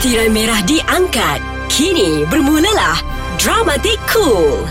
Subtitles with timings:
[0.00, 1.44] Tirai merah diangkat.
[1.68, 3.04] Kini bermulalah
[3.36, 4.64] Dramatik Cool.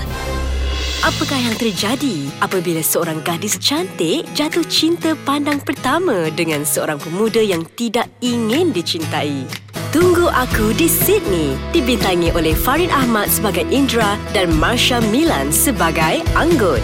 [1.06, 7.62] Apakah yang terjadi apabila seorang gadis cantik jatuh cinta pandang pertama dengan seorang pemuda yang
[7.78, 9.46] tidak ingin dicintai?
[9.94, 16.82] Tunggu Aku di Sydney dibintangi oleh Farid Ahmad sebagai Indra dan Marsha Milan sebagai Anggun.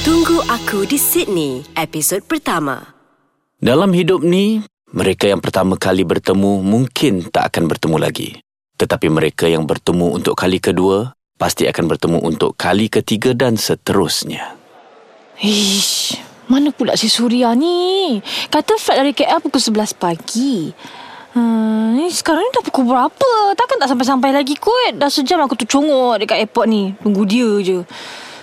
[0.00, 2.96] Tunggu Aku di Sydney, episod pertama.
[3.60, 8.30] Dalam hidup ni, mereka yang pertama kali bertemu mungkin tak akan bertemu lagi.
[8.78, 14.56] Tetapi mereka yang bertemu untuk kali kedua pasti akan bertemu untuk kali ketiga dan seterusnya.
[15.38, 16.18] Ish,
[16.48, 18.18] mana pula si Surya ni?
[18.48, 20.72] Kata flight dari KL pukul 11 pagi.
[21.36, 23.30] Hmm, ni sekarang ni dah pukul berapa?
[23.54, 24.96] Takkan tak sampai-sampai lagi kot.
[24.96, 26.96] Dah sejam aku tu congok dekat airport ni.
[26.98, 27.78] Tunggu dia je.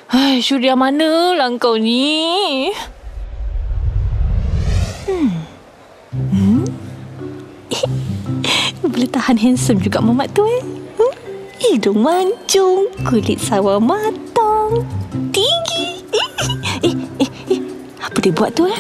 [0.05, 2.70] Hai, Surya mana lah kau ni?
[5.09, 5.45] Hmm.
[6.15, 6.63] Hmm?
[8.85, 10.63] Boleh tahan handsome juga mamat tu eh.
[10.95, 11.13] Hmm?
[11.59, 14.85] Hidung mancung, kulit sawah matang,
[15.35, 16.05] tinggi.
[16.84, 17.62] Eh, eh, eh,
[17.99, 18.79] apa dia buat tu eh?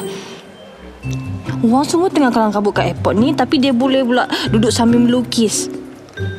[1.65, 5.65] Orang semua tengah kalang kabut kat airport ni Tapi dia boleh pula duduk sambil melukis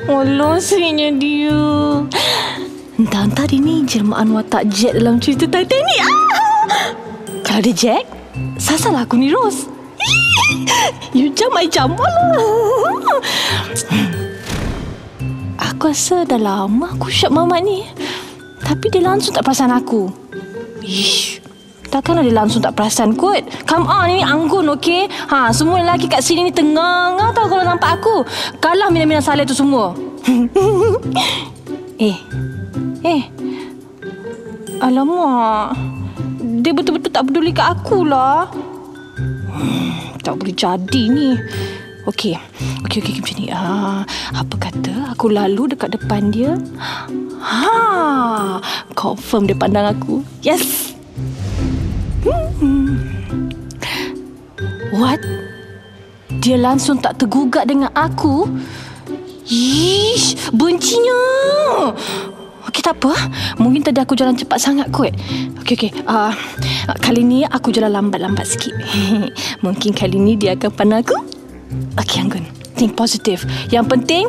[0.06, 1.59] Allah sweetnya dia
[2.95, 6.15] Entah-entah dia ni jelmaan watak Jack dalam cerita Titanic ah!
[7.43, 8.05] Kalau dia Jack
[8.56, 9.76] Sasalah aku ni Rose
[11.17, 13.21] You jam, I Alah.
[15.57, 17.85] Aku rasa dah lama aku syap mamat ni.
[18.65, 20.09] Tapi dia langsung tak perasan aku.
[20.81, 21.41] Ish.
[21.87, 23.47] Takkanlah dia langsung tak perasan kot.
[23.65, 25.09] Come on ini anggun okey?
[25.33, 28.27] Ha semua lelaki kat sini ni tengah tau kalau nampak aku.
[28.61, 29.95] Kalah mina-mina saleh tu semua.
[31.97, 32.12] Eh.
[33.01, 33.23] Eh.
[34.84, 35.73] Alamak.
[36.61, 38.53] Dia betul-betul tak peduli kat aku lah
[40.21, 41.39] Tak boleh jadi ni
[42.07, 42.39] Okey
[42.87, 44.03] Okey okey macam ni ha,
[44.35, 46.55] Apa kata aku lalu dekat depan dia
[47.43, 48.59] Ha
[48.95, 50.87] Confirm dia pandang aku Yes
[52.56, 52.99] Hmm.
[54.97, 55.21] What?
[56.41, 58.49] Dia langsung tak tergugak dengan aku?
[59.47, 61.23] Ish, bencinya.
[62.76, 63.16] Okey, tak apa.
[63.56, 65.09] Mungkin tadi aku jalan cepat sangat kot.
[65.64, 65.91] Okey, okey.
[66.04, 66.28] Uh,
[67.00, 68.76] kali ni aku jalan lambat-lambat sikit.
[69.64, 71.16] Mungkin kali ni dia akan pandang aku.
[71.97, 72.44] Okey, Anggun.
[72.76, 73.48] Think positive.
[73.72, 74.25] Yang penting,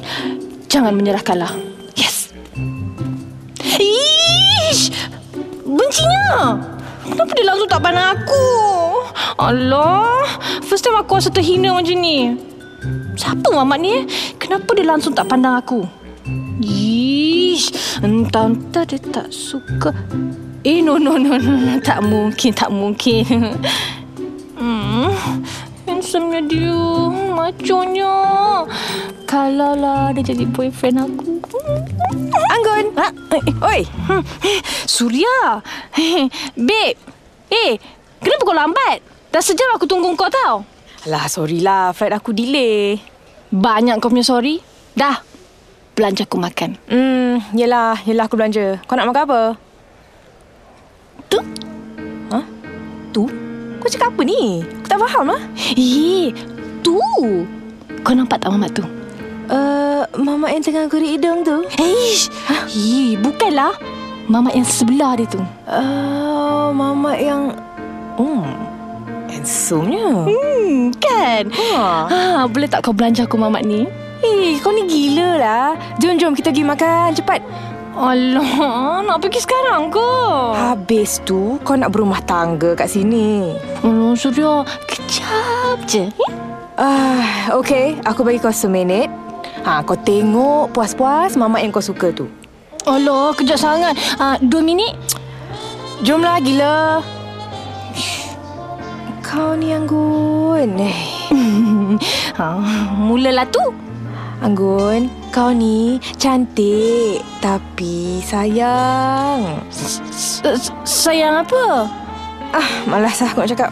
[0.71, 1.51] jangan menyerah kalah.
[1.99, 2.31] Yes.
[3.75, 4.95] Ish,
[5.67, 6.55] bencinya.
[7.03, 8.47] Kenapa dia langsung tak pandang aku?
[9.43, 10.23] Allah,
[10.63, 12.31] first time aku rasa terhina macam ni.
[13.19, 14.03] Siapa mamat ni eh?
[14.39, 15.83] Kenapa dia langsung tak pandang aku?
[17.57, 17.73] Ish,
[18.06, 19.90] entah-entah dia tak suka.
[20.62, 21.81] Eh, no, no, no, no, no.
[21.81, 23.25] Tak mungkin, tak mungkin.
[24.57, 25.13] Hmm,
[25.85, 26.81] handsome-nya dia.
[27.29, 28.66] Maconya.
[29.29, 31.38] Kalau lah dia jadi boyfriend aku.
[32.34, 32.90] Anggun.
[32.97, 33.07] Ha?
[33.69, 33.85] Oi.
[33.85, 34.25] Hmm.
[34.89, 35.62] Surya.
[36.57, 36.97] Babe.
[37.53, 37.78] Eh,
[38.18, 38.97] kenapa kau lambat?
[39.29, 40.66] Dah sejam aku tunggu kau tau.
[41.06, 41.94] Alah, sorry lah.
[41.94, 42.97] Flight aku delay.
[43.53, 44.57] Banyak kau punya sorry.
[44.97, 45.26] Dah.
[45.97, 46.77] Belanja aku makan.
[46.85, 47.97] Hmm, yelah.
[48.05, 48.77] Yelah aku belanja.
[48.85, 49.41] Kau nak makan apa?
[51.25, 51.41] Tu?
[52.29, 52.39] Ha?
[53.09, 53.25] Tu?
[53.81, 54.61] Kau cakap apa ni?
[54.61, 55.41] Aku tak faham lah.
[55.73, 56.29] Eh,
[56.85, 57.01] tu.
[58.05, 58.85] Kau nampak tak mamat tu?
[59.49, 61.65] Uh, Mama yang tengah gurih hidung tu.
[61.81, 62.29] Eish.
[62.45, 62.69] Ha?
[62.69, 63.73] Eh, bukanlah.
[64.29, 65.41] Mamat yang sebelah dia tu.
[65.65, 67.57] Uh, Mama yang...
[68.21, 68.45] Hmm,
[69.33, 70.29] handsome-nya.
[70.29, 71.49] Hmm, kan?
[71.49, 71.73] Ha.
[72.05, 73.89] Ha, boleh tak kau belanja aku mamat ni?
[74.23, 75.67] Eh, kau ni gila lah.
[76.01, 77.07] Jom, jom kita pergi makan.
[77.13, 77.41] Cepat.
[77.97, 80.11] Alah, nak pergi sekarang ke?
[80.53, 83.57] Habis tu, kau nak berumah tangga kat sini.
[83.81, 84.61] Alah, Surya.
[84.85, 86.06] Kejap je.
[86.06, 86.31] Eh?
[86.77, 87.97] Ah, uh, okay.
[88.06, 89.09] Aku bagi kau seminit.
[89.66, 92.29] Ha, kau tengok puas-puas mama yang kau suka tu.
[92.85, 93.97] Alah, kejap sangat.
[94.22, 94.94] Uh, dua minit.
[96.06, 97.01] Jomlah gila.
[99.25, 100.77] Kau ni Anggun.
[100.77, 101.00] Eh.
[102.38, 102.61] ha,
[103.09, 103.87] mulalah tu.
[104.38, 109.66] Anggun, kau ni cantik tapi sayang.
[109.74, 111.89] S- sayang apa?
[112.54, 113.72] Ah, malas lah aku nak cakap.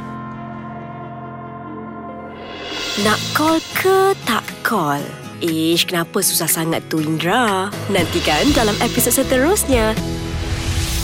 [3.06, 5.06] Nak call ke tak call?
[5.44, 7.70] Ish, kenapa susah sangat tu Indra?
[7.94, 9.94] Nantikan dalam episod seterusnya.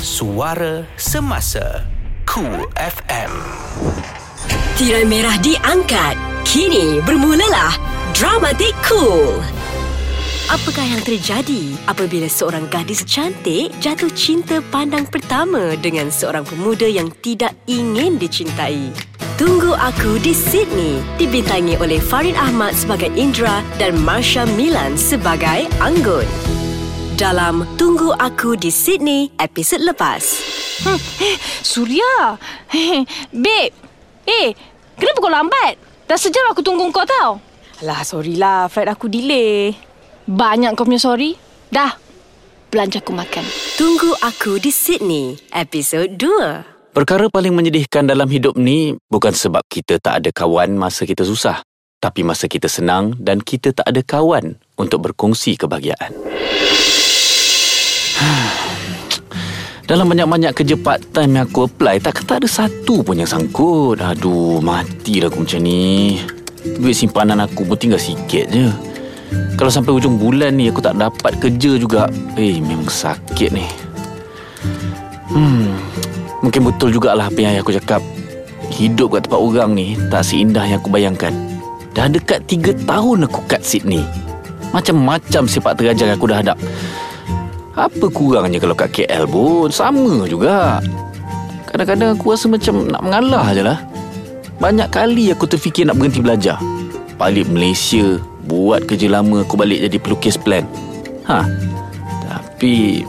[0.02, 1.86] Suara Semasa
[2.26, 3.30] Cool FM
[4.80, 6.18] Tirai merah diangkat.
[6.42, 9.40] Kini bermulalah Dramatik Cool.
[10.52, 17.08] Apakah yang terjadi apabila seorang gadis cantik jatuh cinta pandang pertama dengan seorang pemuda yang
[17.24, 18.92] tidak ingin dicintai?
[19.40, 26.28] Tunggu Aku di Sydney dibintangi oleh Farid Ahmad sebagai Indra dan Marsha Milan sebagai Anggun.
[27.16, 30.36] Dalam Tunggu Aku di Sydney episod lepas.
[31.64, 32.36] Surya.
[33.32, 33.72] Babe.
[34.28, 34.52] Eh,
[35.00, 35.80] kenapa kau lambat?
[36.12, 37.51] Dah sejam aku tunggu kau tau.
[37.82, 38.70] Alah, sorry lah.
[38.70, 39.74] Flight aku delay.
[40.30, 41.34] Banyak kau punya sorry.
[41.74, 41.98] Dah.
[42.70, 43.42] Belanja aku makan.
[43.74, 46.94] Tunggu Aku di Sydney episod 2.
[46.94, 51.66] Perkara paling menyedihkan dalam hidup ni bukan sebab kita tak ada kawan masa kita susah,
[51.98, 56.14] tapi masa kita senang dan kita tak ada kawan untuk berkongsi kebahagiaan.
[59.90, 64.00] Dalam banyak-banyak kerja part time yang aku apply, tak tak ada satu pun yang sangkut.
[64.00, 66.16] Aduh, matilah aku macam ni.
[66.62, 68.70] Duit simpanan aku pun tinggal sikit je.
[69.58, 72.12] Kalau sampai hujung bulan ni aku tak dapat kerja juga.
[72.38, 73.66] Eh, memang sakit ni.
[75.32, 75.74] Hmm,
[76.46, 78.04] mungkin betul jugalah apa yang aku cakap.
[78.72, 81.34] Hidup kat tempat orang ni tak seindah yang aku bayangkan.
[81.92, 84.06] Dah dekat tiga tahun aku kat Sydney.
[84.72, 86.58] Macam-macam sepak terjang yang aku dah hadap.
[87.76, 90.84] Apa kurangnya kalau kat KL pun Sama juga
[91.72, 93.80] Kadang-kadang aku rasa macam nak mengalah je lah
[94.62, 96.62] Banyak kali aku terfikir nak berhenti belajar.
[97.18, 100.70] Balik Malaysia Buat kerja lama aku balik jadi pelukis plan.
[101.26, 101.50] Ha
[102.30, 103.02] Tapi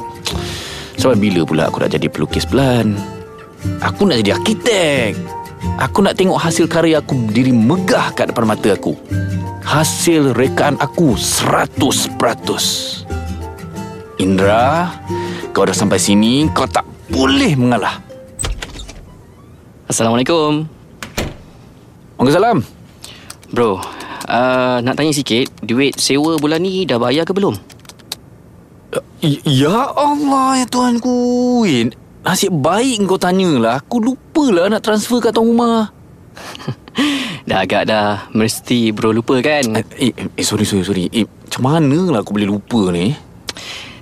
[0.96, 2.96] Sampai bila pula aku nak jadi pelukis plan?
[3.84, 5.12] Aku nak jadi arkitek.
[5.76, 8.96] Aku nak tengok hasil karya aku berdiri megah kat depan mata aku.
[9.60, 11.76] Hasil rekaan aku 100%
[14.22, 14.94] Indra,
[15.50, 17.98] kau dah sampai sini, kau tak boleh mengalah.
[19.90, 20.71] Assalamualaikum.
[22.22, 22.62] Waalaikumsalam.
[23.50, 23.82] Bro,
[24.30, 27.58] uh, nak tanya sikit, duit sewa bulan ni dah bayar ke belum?
[29.26, 31.18] Ya Allah, ya Tuhanku.
[31.66, 31.90] Eh,
[32.22, 33.82] nasib baik kau tanyalah.
[33.82, 35.90] Aku lupalah nak transfer kat tuan rumah.
[37.50, 38.30] dah agak dah.
[38.30, 39.82] Mesti bro lupa kan?
[39.98, 41.10] Eh, eh, eh sorry, sorry, sorry.
[41.10, 43.18] Eh, macam mana lah aku boleh lupa ni?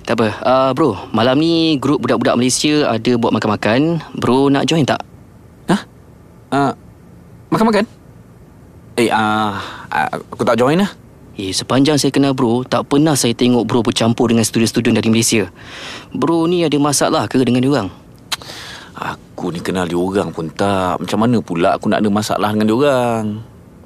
[0.05, 0.27] Tak apa.
[0.45, 3.97] Uh, bro, malam ni grup budak-budak Malaysia ada buat makan-makan.
[4.13, 5.01] Bro nak join tak?
[5.65, 5.81] Hah?
[6.53, 6.71] Uh,
[7.49, 7.89] makan-makan?
[8.99, 9.55] Eh, uh,
[10.31, 10.91] aku tak join lah.
[11.39, 15.47] Eh, sepanjang saya kenal bro, tak pernah saya tengok bro bercampur dengan student-student dari Malaysia.
[16.11, 17.87] Bro ni ada masalah ke dengan diorang?
[18.99, 20.99] Aku ni kenal diorang pun tak.
[20.99, 23.23] Macam mana pula aku nak ada masalah dengan diorang?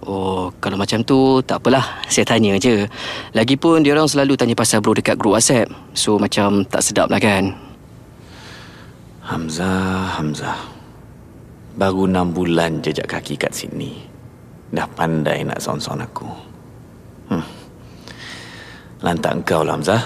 [0.06, 2.02] Oh, kalau macam tu, tak apalah.
[2.10, 2.90] Saya tanya je.
[3.38, 5.69] Lagipun, diorang selalu tanya pasal bro dekat grup WhatsApp.
[5.94, 7.54] So, macam tak sedap lah kan?
[9.25, 10.60] Hamzah, Hamzah.
[11.78, 14.15] Baru enam bulan jejak kaki kat sini.
[14.74, 16.30] Dah pandai nak son-son aku.
[17.30, 17.46] Hmm.
[19.06, 20.04] Lantak engkau lah, Hamzah.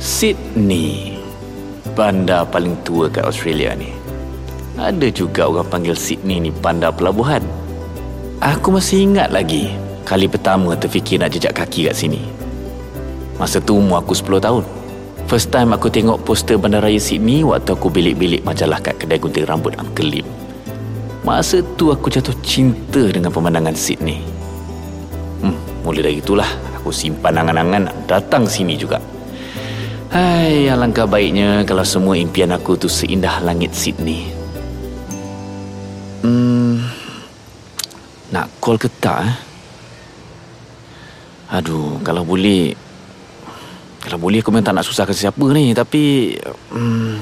[0.00, 1.16] Sydney.
[1.94, 3.92] Bandar paling tua kat Australia ni.
[4.80, 7.44] Ada juga orang panggil Sydney ni bandar pelabuhan.
[8.40, 9.68] Aku masih ingat lagi
[10.08, 12.24] kali pertama terfikir nak jejak kaki kat sini.
[13.36, 14.64] Masa tu umur aku 10 tahun.
[15.30, 19.78] First time aku tengok poster bandaraya Sydney waktu aku bilik-bilik majalah kat kedai gunting rambut
[19.78, 20.26] Uncle Lim.
[21.22, 24.26] Masa tu aku jatuh cinta dengan pemandangan Sydney.
[25.38, 25.54] Hmm,
[25.86, 28.98] mula dari itulah aku simpan angan-angan nak datang sini juga.
[30.10, 34.34] Hai, alangkah baiknya kalau semua impian aku tu seindah langit Sydney.
[36.26, 36.82] Hmm,
[38.34, 39.30] nak call ke tak?
[39.30, 39.34] Eh?
[41.54, 42.89] Aduh, kalau boleh...
[44.00, 46.34] Kalau boleh aku memang tak nak susahkan siapa ni, tapi...
[46.72, 47.20] Hmm,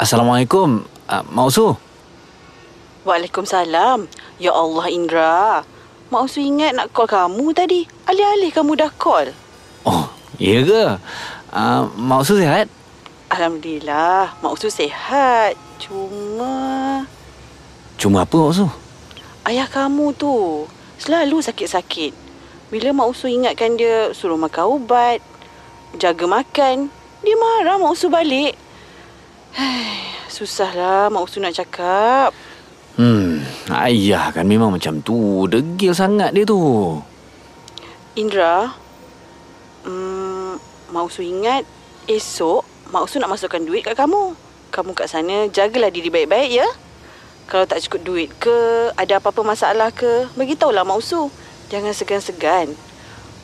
[0.00, 0.80] Assalamualaikum,
[1.12, 1.76] uh, Mak Usu.
[3.04, 4.08] Waalaikumsalam.
[4.40, 5.60] Ya Allah Indra.
[6.08, 7.84] Mak Usu ingat nak call kamu tadi.
[8.08, 9.36] Alih-alih kamu dah call.
[9.84, 10.08] Oh,
[10.40, 10.84] iya ke?
[11.52, 12.72] Uh, Mak Usu sihat?
[13.28, 14.32] Alhamdulillah.
[14.40, 15.52] Mak Usu sihat.
[15.76, 17.04] Cuma...
[18.00, 18.72] Cuma apa Mak Usu?
[19.40, 20.68] Ayah kamu tu
[21.00, 22.12] selalu sakit-sakit.
[22.68, 25.24] Bila Mak Usu ingatkan dia suruh makan ubat,
[25.96, 26.92] jaga makan,
[27.24, 28.52] dia marah Mak Usu balik.
[30.34, 32.36] Susahlah Mak Usu nak cakap.
[33.00, 33.40] Hmm,
[33.80, 35.48] ayah kan memang macam tu.
[35.48, 37.00] Degil sangat dia tu.
[38.20, 38.76] Indra,
[39.88, 40.60] hmm,
[40.92, 41.64] Mak Usu ingat
[42.04, 42.60] esok
[42.92, 44.36] Mak Usu nak masukkan duit kat kamu.
[44.68, 46.68] Kamu kat sana jagalah diri baik-baik ya.
[47.50, 51.34] Kalau tak cukup duit ke, ada apa-apa masalah ke, beritahulah Mak Usu.
[51.66, 52.78] Jangan segan-segan.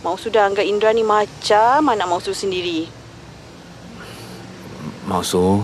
[0.06, 2.86] Mak Usu dah anggap Indra ni macam anak Mak Usu sendiri.
[5.10, 5.58] Mak Usu,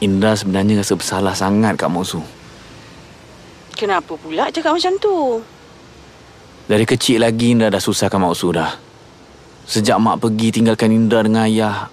[0.00, 2.24] Indra sebenarnya rasa bersalah sangat kat Mak Usu.
[3.76, 5.44] Kenapa pula cakap macam tu?
[6.64, 8.72] Dari kecil lagi Indra dah susahkan Mak Usu dah.
[9.68, 11.92] Sejak mak pergi tinggalkan Indra dengan ayah.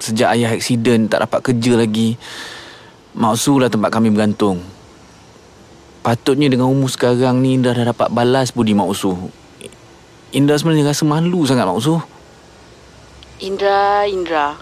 [0.00, 2.16] Sejak ayah aksiden tak dapat kerja lagi.
[3.10, 4.62] Mak Usu lah tempat kami bergantung.
[6.06, 9.18] Patutnya dengan umur sekarang ni Indra dah dapat balas budi Mak Usu.
[10.30, 11.98] Indra sebenarnya rasa malu sangat Mak Usu.
[13.42, 14.54] Indra, Indra.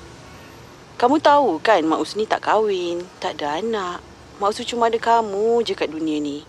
[0.97, 4.01] Kamu tahu kan Mak Usni tak kahwin, tak ada anak.
[4.41, 6.41] Mak Usu cuma ada kamu je kat dunia ni.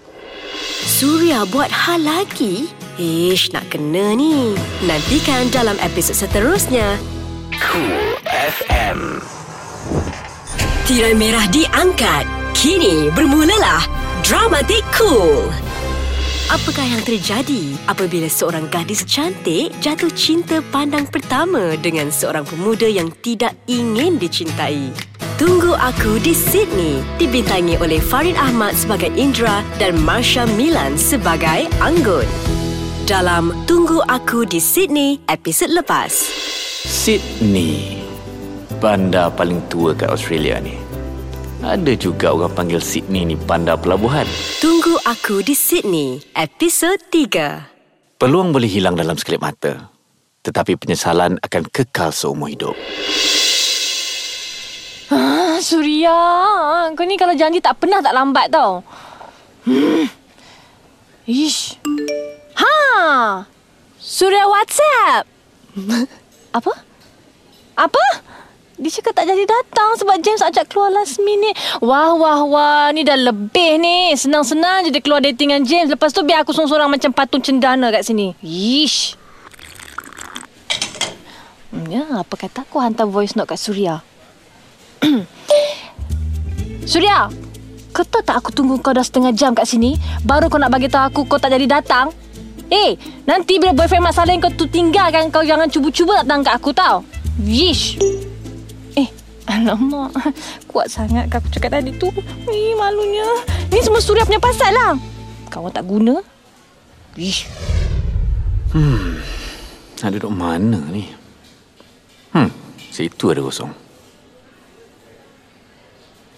[0.87, 2.71] Surya buat hal lagi?
[2.95, 4.55] Ish, nak kena ni.
[4.87, 6.95] Nantikan dalam episod seterusnya.
[7.59, 9.19] Cool FM.
[10.89, 12.25] Tirai merah diangkat.
[12.57, 13.85] Kini bermulalah
[14.25, 15.45] Dramatik Cool.
[16.49, 23.13] Apakah yang terjadi apabila seorang gadis cantik jatuh cinta pandang pertama dengan seorang pemuda yang
[23.21, 24.89] tidak ingin dicintai?
[25.37, 32.25] Tunggu Aku di Sydney dibintangi oleh Farid Ahmad sebagai Indra dan Marsha Milan sebagai Anggun.
[33.05, 36.09] Dalam Tunggu Aku di Sydney episod lepas.
[36.81, 37.98] Sydney.
[38.79, 40.71] Bandar paling tua kat Australia ni.
[41.59, 44.23] Ada juga orang panggil Sydney ni bandar pelabuhan.
[44.63, 48.15] Tunggu Aku di Sydney episod 3.
[48.15, 49.91] Peluang boleh hilang dalam sekelip mata.
[50.47, 52.71] Tetapi penyesalan akan kekal seumur hidup.
[55.11, 56.15] Ah, Surya,
[56.95, 58.79] kau ni kalau janji tak pernah tak lambat tau.
[59.67, 60.07] Hmm.
[61.27, 61.75] Ish.
[62.55, 62.75] Ha!
[63.99, 65.27] Surya WhatsApp.
[66.55, 66.71] Apa?
[67.75, 68.28] Apa?
[68.79, 71.51] Dia cakap tak jadi datang sebab James ajak keluar last minute.
[71.83, 72.87] Wah, wah, wah.
[72.95, 74.15] Ni dah lebih ni.
[74.15, 75.91] Senang-senang je dia keluar dating dengan James.
[75.91, 78.31] Lepas tu biar aku sorang-sorang macam patung cendana kat sini.
[78.39, 79.19] Ish.
[81.75, 83.99] Hmm, Ya, apa kata aku hantar voice note kat Surya?
[86.91, 87.27] Surya,
[87.91, 90.89] kau tahu tak aku tunggu kau dah setengah jam kat sini Baru kau nak bagi
[90.89, 92.15] tahu aku kau tak jadi datang
[92.71, 96.73] Eh, nanti bila boyfriend Mak Saleh kau tu tinggalkan Kau jangan cuba-cuba datang kat aku
[96.73, 97.05] tau
[97.41, 97.97] Yish
[99.49, 100.13] alamak
[100.69, 102.13] Kuat sangat kau aku cakap tadi tu
[102.47, 103.25] Ih, malunya
[103.73, 104.93] Ni semua Surya punya pasal lah
[105.49, 106.21] Kawan tak guna
[107.17, 107.49] Yish
[109.99, 111.11] Nak duduk mana ni?
[112.31, 112.47] Hmm,
[112.87, 113.67] situ ada kosong.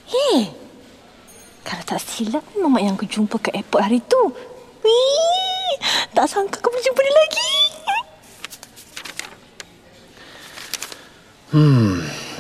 [0.10, 0.50] Hei,
[1.62, 4.18] kalau tak silap ni mamak yang aku jumpa kat airport hari tu.
[4.82, 5.78] Wih,
[6.18, 7.54] tak sangka aku boleh jumpa dia lagi.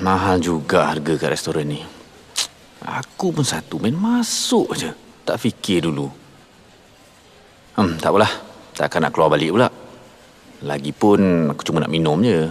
[0.01, 1.83] Mahal juga harga kat restoran ni.
[2.81, 4.89] Aku pun satu main masuk je.
[5.27, 6.09] Tak fikir dulu.
[7.77, 8.31] Hmm, tak apalah.
[8.73, 9.69] Takkan nak keluar balik pula.
[10.65, 12.49] Lagipun aku cuma nak minum je.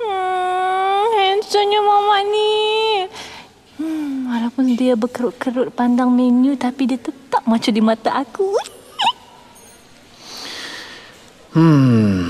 [0.00, 2.54] Hmm, handsomenya mamak ni.
[3.76, 8.48] Hmm, walaupun dia berkerut-kerut pandang menu tapi dia tetap macam di mata aku.
[11.52, 12.23] Hmm.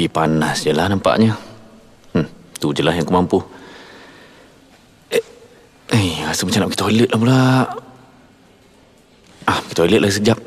[0.00, 1.36] Kopi panas je lah nampaknya.
[2.16, 2.24] Hmm,
[2.56, 3.36] tu je lah yang aku mampu.
[5.12, 5.20] Eh,
[5.92, 7.40] eh rasa macam nak pergi toilet lah pula.
[9.44, 10.40] Ah, pergi toilet lah sekejap.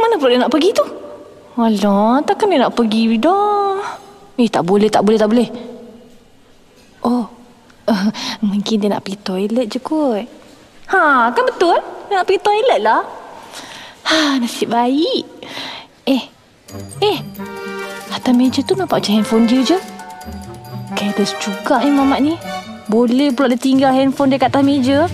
[0.00, 0.84] Mana pula dia nak pergi tu?
[1.60, 3.76] Alah, takkan dia nak pergi dah.
[4.40, 5.48] Eh, tak boleh, tak boleh, tak boleh.
[7.04, 7.28] Oh,
[7.84, 8.08] uh,
[8.40, 10.24] mungkin dia nak pergi toilet je kot.
[10.88, 11.76] Ha, kan betul?
[12.08, 13.04] Dia nak pergi toilet lah.
[14.08, 15.28] Ha, nasib baik.
[16.10, 16.26] Eh,
[17.06, 17.18] eh.
[18.10, 19.78] Atas meja tu nampak macam handphone dia je.
[20.98, 22.34] Careless juga eh mamak ni.
[22.90, 25.06] Boleh pula dia tinggal handphone dia kat atas meja.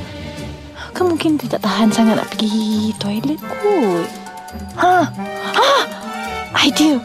[0.97, 4.09] Kan mungkin dia tak tahan sangat nak pergi toilet kot.
[4.81, 5.13] Ha,
[5.53, 5.69] ha,
[6.65, 6.97] idea.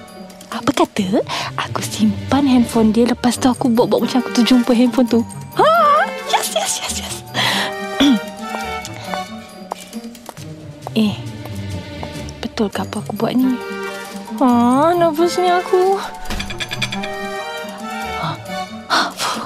[0.48, 1.20] Apa kata
[1.60, 5.20] aku simpan handphone dia lepas tu aku buat-buat macam aku tu jumpa handphone tu.
[5.60, 5.68] Ha,
[6.32, 7.16] yes, yes, yes, yes.
[11.04, 11.20] eh,
[12.40, 13.81] betul ke apa aku buat ni?
[14.42, 16.02] Ha, nervousnya aku.
[18.18, 18.34] Ha,
[18.90, 19.46] ha, fuh.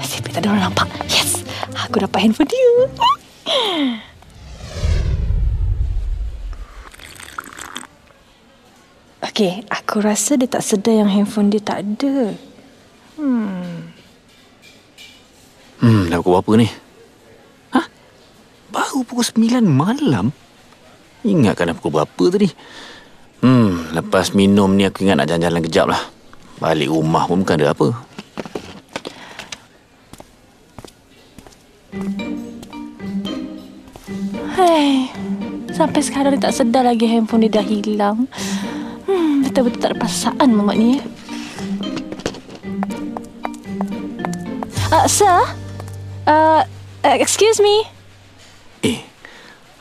[0.00, 0.88] Nasib baik tak ada orang nampak.
[1.12, 1.44] Yes,
[1.76, 2.72] aku dapat handphone dia.
[9.28, 12.32] Okey, aku rasa dia tak sedar yang handphone dia tak ada.
[15.84, 16.68] Hmm, dah pukul berapa ni?
[17.76, 17.84] Hah?
[18.72, 20.32] Baru pukul 9 malam?
[21.28, 22.48] Ingatkan dah pukul berapa tadi?
[23.38, 26.02] Hmm, lepas minum ni aku ingat nak jalan-jalan kejap lah.
[26.58, 27.88] Balik rumah pun bukan ada apa.
[34.58, 35.06] Hei,
[35.70, 38.26] sampai sekarang dia tak sedar lagi handphone dia dah hilang.
[39.06, 40.98] Hmm, betul-betul tak ada perasaan mamak ni.
[44.90, 45.38] Uh, sir?
[46.26, 46.66] Uh,
[47.06, 47.86] uh, excuse me?
[48.82, 48.98] Eh,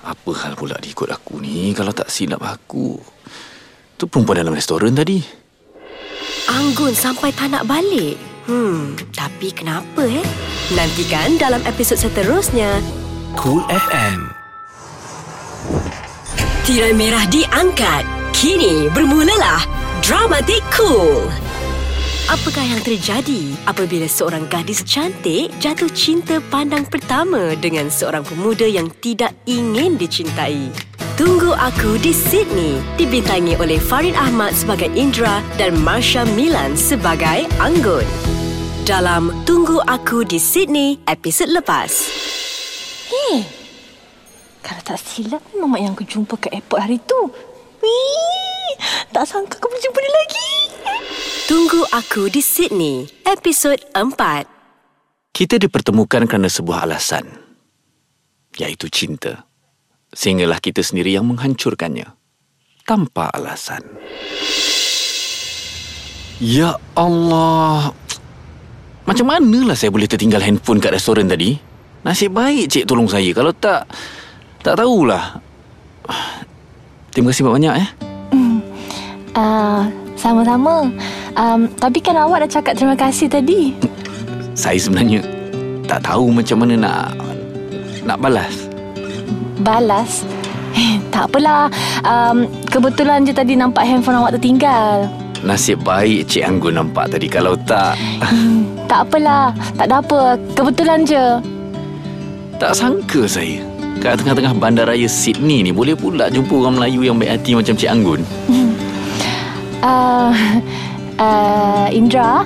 [0.05, 2.99] Apa hal pula dia ikut aku ni Kalau tak silap aku
[3.97, 5.17] Tu perempuan dalam restoran tadi
[6.47, 8.15] Anggun sampai tak nak balik.
[8.47, 10.23] Hmm, tapi kenapa eh?
[10.71, 12.79] Nantikan dalam episod seterusnya.
[13.35, 14.31] Cool FM.
[16.63, 18.07] Tirai merah diangkat.
[18.31, 19.59] Kini bermulalah
[19.99, 21.27] Dramatik Cool.
[22.27, 28.91] Apakah yang terjadi apabila seorang gadis cantik jatuh cinta pandang pertama dengan seorang pemuda yang
[28.99, 30.67] tidak ingin dicintai?
[31.15, 38.03] Tunggu Aku di Sydney dibintangi oleh Farid Ahmad sebagai Indra dan Marsha Milan sebagai Anggun.
[38.83, 42.11] Dalam Tunggu Aku di Sydney episod lepas.
[43.07, 43.47] Hei,
[44.59, 47.31] kalau tak silap mamak yang aku jumpa kat airport hari tu.
[47.79, 48.75] Wih,
[49.15, 50.47] tak sangka aku berjumpa dia lagi.
[51.47, 55.31] Tunggu Aku di Sydney episod 4.
[55.31, 57.23] Kita dipertemukan kerana sebuah alasan
[58.59, 59.47] Iaitu cinta.
[60.11, 62.03] Sehinggalah kita sendiri yang menghancurkannya
[62.83, 63.79] Tanpa alasan.
[66.43, 67.95] Ya Allah.
[69.07, 71.55] Macam manalah saya boleh tertinggal handphone kat restoran tadi?
[72.03, 73.31] Nasib baik cik tolong saya.
[73.31, 73.87] Kalau tak
[74.67, 75.39] Tak tahulah.
[77.15, 77.89] Terima kasih banyak eh.
[79.31, 79.87] Uh,
[80.19, 80.91] sama-sama.
[81.37, 83.69] Um, tapi kan awak dah cakap terima kasih tadi.
[84.57, 85.21] Saya sebenarnya
[85.85, 87.13] Tak tahu macam mana nak
[88.01, 88.55] Nak balas
[89.61, 90.25] Balas.
[90.73, 91.69] Eh, tak apalah.
[92.01, 95.05] Um, kebetulan je tadi nampak handphone awak tertinggal.
[95.45, 97.93] Nasib baik Cik Anggun nampak tadi Kalau tak
[98.25, 99.53] Hmm, tak apalah.
[99.77, 100.21] Tak ada apa.
[100.57, 101.25] Kebetulan je.
[102.57, 103.61] Tak sangka saya
[104.01, 107.93] Kat tengah-tengah bandaraya Sydney ni Boleh pula jumpa orang Melayu yang baik hati macam Cik
[107.93, 108.21] Anggun
[109.77, 110.33] Uh,
[111.17, 112.45] uh, Indra,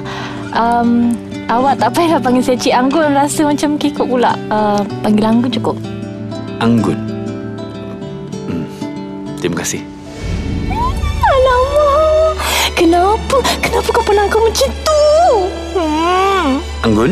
[0.55, 1.15] um,
[1.47, 3.11] awak tak payahlah panggil saya Cik Anggun.
[3.15, 4.35] Rasa macam kekok pula.
[4.51, 5.75] Uh, panggil Anggun cukup.
[6.61, 6.99] Anggun
[8.45, 8.65] hmm.
[9.41, 9.81] Terima kasih
[11.25, 12.37] Alamak.
[12.77, 13.37] Kenapa?
[13.65, 15.01] Kenapa kau pernah kau macam tu?
[15.74, 16.50] Hmm.
[16.85, 17.11] Anggun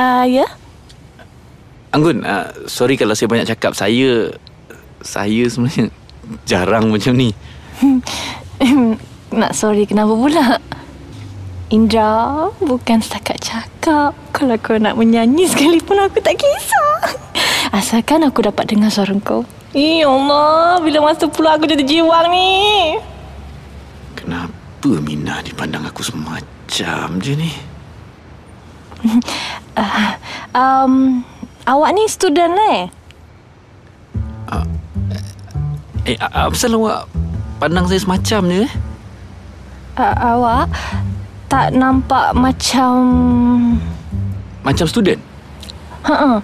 [0.00, 0.48] Uh, ya?
[1.92, 4.32] Anggun uh, Sorry kalau saya banyak cakap Saya
[5.04, 5.92] Saya sebenarnya
[6.48, 7.36] Jarang macam ni
[9.30, 10.58] Nak sorry kenapa pula?
[11.70, 14.10] Indra, bukan setakat cakap.
[14.34, 17.14] Kalau kau nak menyanyi sekalipun aku tak kisah.
[17.70, 19.46] Asalkan aku dapat dengar suara kau.
[19.70, 22.98] Ya Allah, bila masa pula aku jadi jiwang ni?
[24.18, 27.50] Kenapa Mina dipandang aku semacam je ni
[30.50, 31.22] Um,
[31.64, 32.90] awak ni student eh?
[36.04, 37.06] Eh a- apa pasal awak
[37.62, 38.89] Pandang saya semacam je eh
[39.98, 40.66] Uh, awak
[41.50, 42.94] tak nampak macam...
[44.62, 45.18] Macam student
[46.04, 46.38] Ha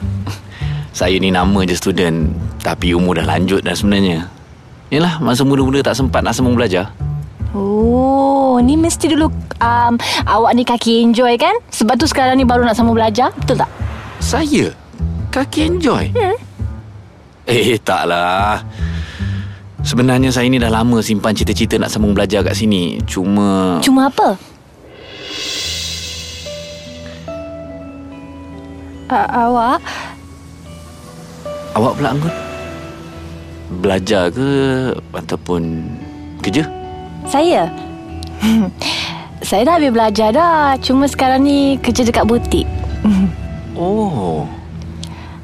[0.98, 4.26] Saya ni nama je student Tapi umur dah lanjut dah sebenarnya
[4.90, 6.90] Yelah masa muda-muda tak sempat nak sambung belajar
[7.50, 9.26] Oh, ni mesti dulu
[9.58, 11.50] um, awak ni kaki enjoy kan?
[11.74, 13.66] Sebab tu sekarang ni baru nak sama belajar, betul tak?
[14.22, 14.70] Saya?
[15.34, 16.14] Kaki enjoy?
[16.14, 16.38] Hmm.
[17.50, 18.62] Eh taklah
[19.80, 23.00] Sebenarnya saya ni dah lama simpan cita-cita nak sambung belajar kat sini.
[23.08, 24.36] Cuma Cuma apa?
[29.10, 29.80] Uh, awak?
[31.74, 32.34] Awak pula Anggun?
[33.82, 34.48] Belajar ke
[35.14, 35.90] Ataupun
[36.44, 36.62] Kerja?
[37.26, 37.66] Saya?
[39.48, 40.76] Saya dah habis belajar dah.
[40.78, 42.68] Cuma sekarang ni kerja dekat butik.
[43.72, 44.44] Oh.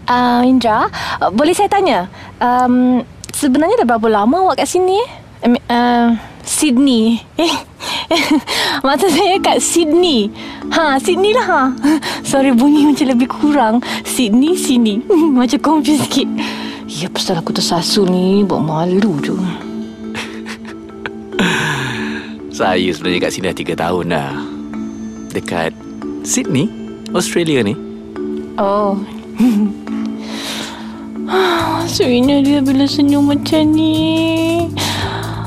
[0.06, 0.86] Uh, Indra
[1.18, 2.06] uh, Boleh saya tanya?
[2.38, 3.00] Um,
[3.36, 5.10] Sebenarnya dah berapa lama awak kat sini eh?
[5.68, 7.20] Uh, Sydney.
[7.36, 7.52] Eh
[8.86, 10.32] Maksud saya kat Sydney.
[10.72, 11.62] Ha Sydney lah ha.
[12.32, 13.84] Sorry bunyi macam lebih kurang.
[14.08, 15.04] Sydney sini
[15.38, 16.24] Macam confused sikit.
[16.88, 19.36] Ya pasal aku tersasul ni Buat malu je.
[22.56, 24.32] Saya sebenarnya kat sini dah 3 tahun dah.
[25.36, 25.76] Dekat
[26.24, 26.72] Sydney
[27.12, 27.76] Australia ni.
[28.56, 28.96] Oh
[31.94, 34.66] Sweetnya dia bila senyum macam ni.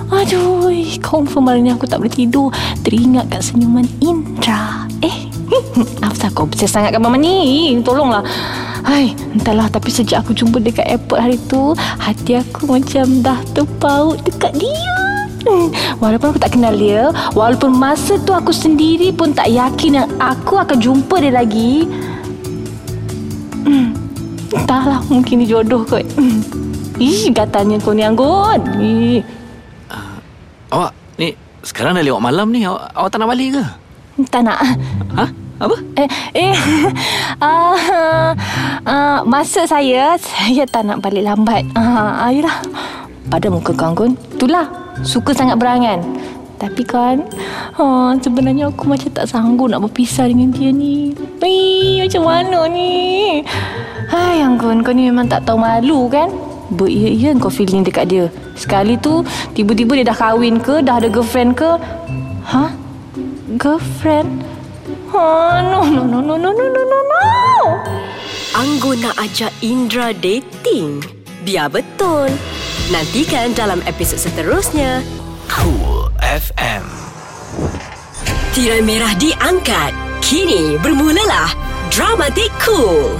[0.10, 0.60] Aduh
[1.00, 2.52] Confirm hari ni aku tak boleh tidur.
[2.84, 4.86] Teringat kat senyuman Indra.
[5.00, 5.30] Eh
[6.06, 7.74] Apa kau obses sangat kat mama ni.
[7.82, 8.22] Tolonglah.
[8.86, 14.18] Hai, entahlah tapi sejak aku jumpa dekat airport hari tu Hati aku macam dah terpaut
[14.24, 14.96] dekat dia.
[16.02, 20.60] Walaupun aku tak kenal dia Walaupun masa tu aku sendiri pun tak yakin yang aku
[20.60, 21.88] akan jumpa dia lagi.
[23.68, 23.99] Hmm,
[24.50, 26.06] Entahlah mungkin ni jodoh kot.
[27.00, 28.60] Ih gatalnya kau ni Anggun.
[28.82, 29.24] Ih,
[30.70, 31.32] Awak ni
[31.64, 32.68] Sekarang dah lewat malam ni.
[32.68, 33.64] Awak, awak tak nak balik ke?
[34.28, 34.60] Tak nak.
[35.16, 35.26] Ha?
[35.60, 35.78] Apa?
[35.96, 36.54] Eh, eh.
[37.40, 37.76] Uh,
[38.92, 41.64] uh, Maksud saya Saya tak nak balik lambat.
[41.76, 42.60] Uh, Ayolah.
[43.32, 44.68] Pada muka kau Anggun Itulah.
[45.04, 46.04] Suka sangat berangan
[46.60, 47.24] Tapi kan
[47.80, 53.40] uh, Sebenarnya aku macam tak sanggup Nak berpisah dengan dia ni Ih, Macam mana ni
[54.12, 56.28] Hai Anggun Kau ni memang tak tahu malu kan
[56.70, 58.26] Beria-ia kau feeling dekat dia
[58.60, 59.24] Sekali tu
[59.56, 61.80] Tiba-tiba dia dah kahwin ke Dah ada girlfriend ke
[62.46, 62.70] Hah?
[63.58, 64.46] Girlfriend?
[65.10, 67.26] Oh, no, no, no, no, no, no, no, no, no.
[68.54, 71.02] Anggun nak ajak Indra dating?
[71.42, 72.30] Biar betul.
[72.94, 75.02] Nantikan dalam episod seterusnya.
[75.50, 76.86] Cool FM.
[78.54, 80.22] Tirai merah diangkat.
[80.22, 81.50] Kini bermulalah
[81.90, 83.18] Dramatik Cool.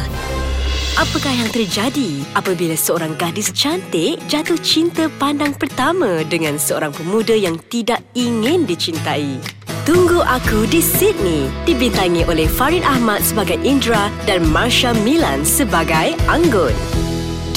[0.94, 7.58] Apakah yang terjadi apabila seorang gadis cantik jatuh cinta pandang pertama dengan seorang pemuda yang
[7.74, 9.42] tidak ingin dicintai?
[9.90, 16.78] Tunggu Aku di Sydney dibintangi oleh Farid Ahmad sebagai Indra dan Marsha Milan sebagai Anggun.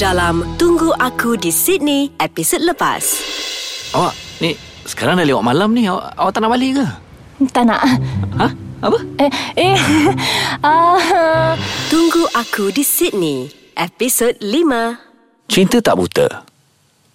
[0.01, 3.21] Dalam Tunggu Aku di Sydney episod lepas.
[3.93, 5.87] Awak, ni sekarang dah lewat malam ni.
[5.87, 6.85] Awak, awak tak nak balik ke?
[7.51, 7.81] Tak nak.
[8.39, 8.47] Ha?
[8.83, 8.99] Apa?
[9.23, 9.75] Eh, eh.
[10.59, 11.55] Uh,
[11.91, 15.49] Tunggu Aku di Sydney episod 5.
[15.49, 16.27] Cinta tak buta.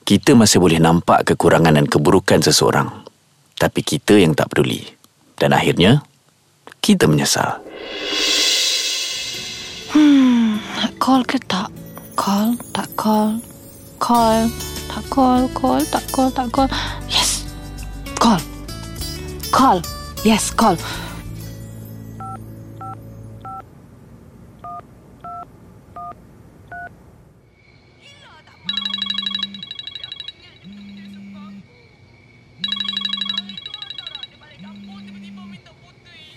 [0.02, 2.88] Kita masih boleh nampak kekurangan dan keburukan seseorang.
[3.58, 4.80] Tapi kita yang tak peduli.
[5.36, 6.00] Dan akhirnya,
[6.80, 7.60] kita menyesal.
[10.98, 11.68] call ke tak?
[12.16, 13.38] Call, tak call.
[14.00, 14.50] Call,
[14.88, 16.68] tak call, call, tak call, tak call.
[17.08, 17.27] Yes.
[18.18, 18.42] Call.
[19.54, 19.78] Call.
[20.26, 20.74] Yes, call.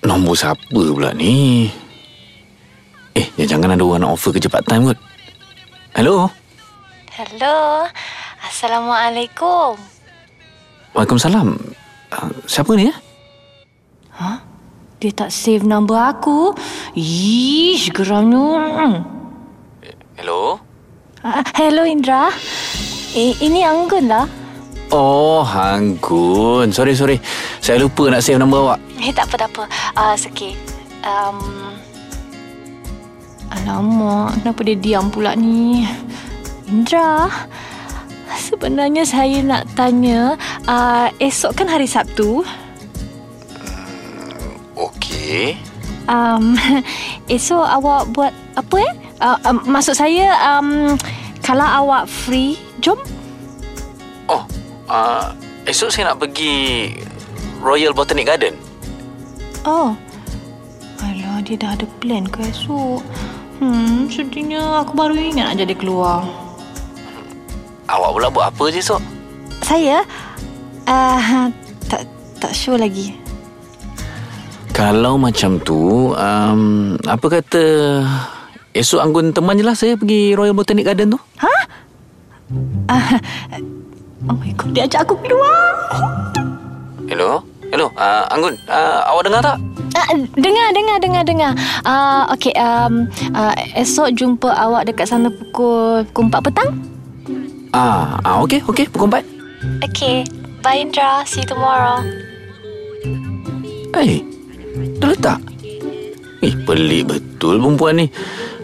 [0.05, 1.65] Nombor siapa pula ni?
[3.17, 4.99] Eh, ya jangan ada orang nak offer kerja part time kot.
[5.97, 6.29] Hello?
[7.09, 7.89] Hello.
[8.45, 10.00] Assalamualaikum.
[10.91, 11.55] Waalaikumsalam.
[12.11, 12.95] Uh, siapa ni ya?
[15.01, 16.53] Dia tak save nombor aku.
[16.93, 19.01] Ish, geramnya.
[20.13, 20.61] Hello?
[21.25, 22.29] Uh, hello Indra.
[23.17, 24.29] Eh, ini Anggun lah.
[24.93, 26.69] Oh, Anggun.
[26.69, 27.17] Sorry, sorry.
[27.63, 28.79] Saya lupa nak save nombor awak.
[29.01, 29.63] Eh, tak apa, tak apa.
[29.97, 30.53] Uh, it's okay.
[31.01, 31.73] Um,
[33.49, 35.89] alamak, kenapa dia diam pula ni?
[36.69, 37.25] Indra,
[38.37, 40.35] sebenarnya saya nak tanya,
[40.69, 42.45] uh, esok kan hari Sabtu?
[44.77, 45.57] Okey.
[46.09, 46.57] Um,
[47.35, 48.93] esok awak buat apa eh?
[49.21, 50.97] Uh, um, maksud saya, um,
[51.45, 52.97] kalau awak free, jom.
[54.29, 54.43] Oh,
[54.89, 55.33] uh,
[55.65, 56.95] esok saya nak pergi
[57.61, 58.57] Royal Botanic Garden.
[59.65, 59.93] Oh.
[61.01, 63.01] Alah, dia dah ada plan ke esok?
[63.61, 66.25] Hmm, sedihnya aku baru ingat nak jadi keluar.
[67.91, 69.01] Awak pula buat apa je esok?
[69.59, 69.99] Saya?
[70.87, 71.51] Uh,
[71.91, 72.07] tak
[72.39, 73.19] tak sure lagi.
[74.71, 77.63] Kalau macam tu, um, apa kata
[78.71, 81.19] esok Anggun teman je lah saya pergi Royal Botanic Garden tu.
[84.31, 85.75] Oh my god, dia ajak aku keluar.
[87.09, 87.41] Hello?
[87.73, 89.57] Hello, uh, Anggun, uh, awak dengar tak?
[89.95, 91.51] Uh, dengar, dengar, dengar, dengar.
[91.83, 96.71] Uh, okay, um, uh, esok jumpa awak dekat sana pukul, pukul 4 petang?
[97.71, 99.23] Ah, ah okey, okey, pukul 4.
[99.87, 100.27] Okay,
[100.59, 101.23] bye Indra.
[101.23, 102.03] See you tomorrow.
[103.95, 104.19] Eh,
[104.99, 105.39] dah letak?
[106.43, 108.07] Eh, pelik betul perempuan ni.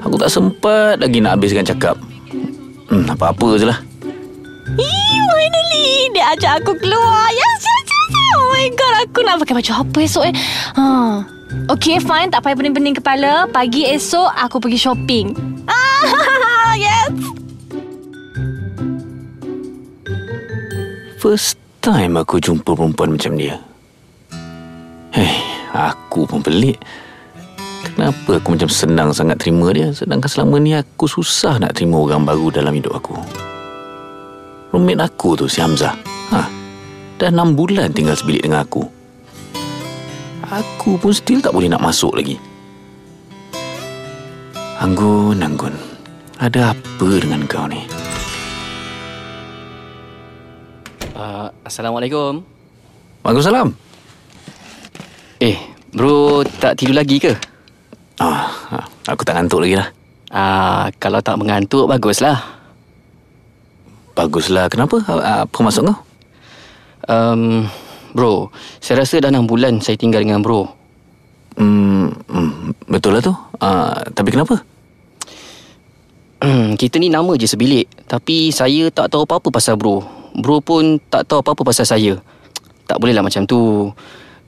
[0.04, 1.96] Aku tak sempat lagi nak habiskan cakap.
[2.92, 3.80] Hmm, apa-apa je lah.
[4.76, 9.56] Ih, finally Dia ajak aku keluar Yes, yes, yes Oh my god Aku nak pakai
[9.64, 10.36] baju apa esok eh
[10.76, 11.24] ha.
[11.72, 15.32] Okay, fine Tak payah pening-pening kepala Pagi esok Aku pergi shopping
[15.72, 17.37] ah, Yes
[21.28, 23.60] First time aku jumpa perempuan macam dia.
[25.12, 25.44] Hei,
[25.76, 26.80] aku pun pelik.
[27.84, 32.24] Kenapa aku macam senang sangat terima dia sedangkan selama ni aku susah nak terima orang
[32.24, 33.20] baru dalam hidup aku.
[34.72, 36.00] Roommate aku tu si Hamzah.
[36.32, 36.48] Ha,
[37.20, 38.88] dah 6 bulan tinggal sebilik dengan aku.
[40.48, 42.40] Aku pun still tak boleh nak masuk lagi.
[44.80, 45.76] Anggun, Anggun.
[46.40, 47.84] Ada apa dengan kau ni?
[51.18, 52.46] Uh, Assalamualaikum.
[53.26, 53.74] Waalaikumsalam.
[55.42, 55.58] Eh,
[55.90, 57.34] bro tak tidur lagi ke?
[58.22, 59.90] Ah, ah, aku tak ngantuk lagi lah.
[60.30, 62.38] Ah, kalau tak mengantuk baguslah.
[64.14, 64.70] Baguslah.
[64.70, 65.02] Kenapa?
[65.10, 65.98] Ah, Apa maksud kau?
[67.10, 67.66] Um,
[68.14, 70.70] bro, saya rasa dah 6 bulan saya tinggal dengan bro.
[71.58, 73.34] Hmm, hmm betul lah tu.
[73.58, 74.62] Uh, tapi kenapa?
[76.46, 77.90] Hmm, kita ni nama je sebilik.
[78.06, 80.17] Tapi saya tak tahu apa-apa pasal bro.
[80.38, 82.14] Bro pun tak tahu apa-apa pasal saya.
[82.86, 83.90] Tak bolehlah macam tu.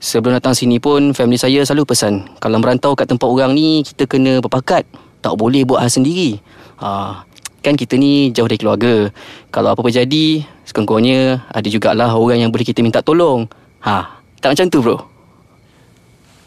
[0.00, 2.24] Sebelum datang sini pun, family saya selalu pesan.
[2.40, 4.86] Kalau merantau kat tempat orang ni, kita kena berpakat.
[5.20, 6.40] Tak boleh buat hal sendiri.
[6.80, 7.20] Ha,
[7.60, 9.12] kan kita ni jauh dari keluarga.
[9.52, 13.44] Kalau apa-apa jadi, sekurang-kurangnya ada jugalah orang yang boleh kita minta tolong.
[13.84, 14.96] Ha, tak macam tu bro.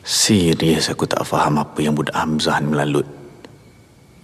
[0.02, 3.06] Serius aku tak faham apa yang budak Hamzah ni melalut.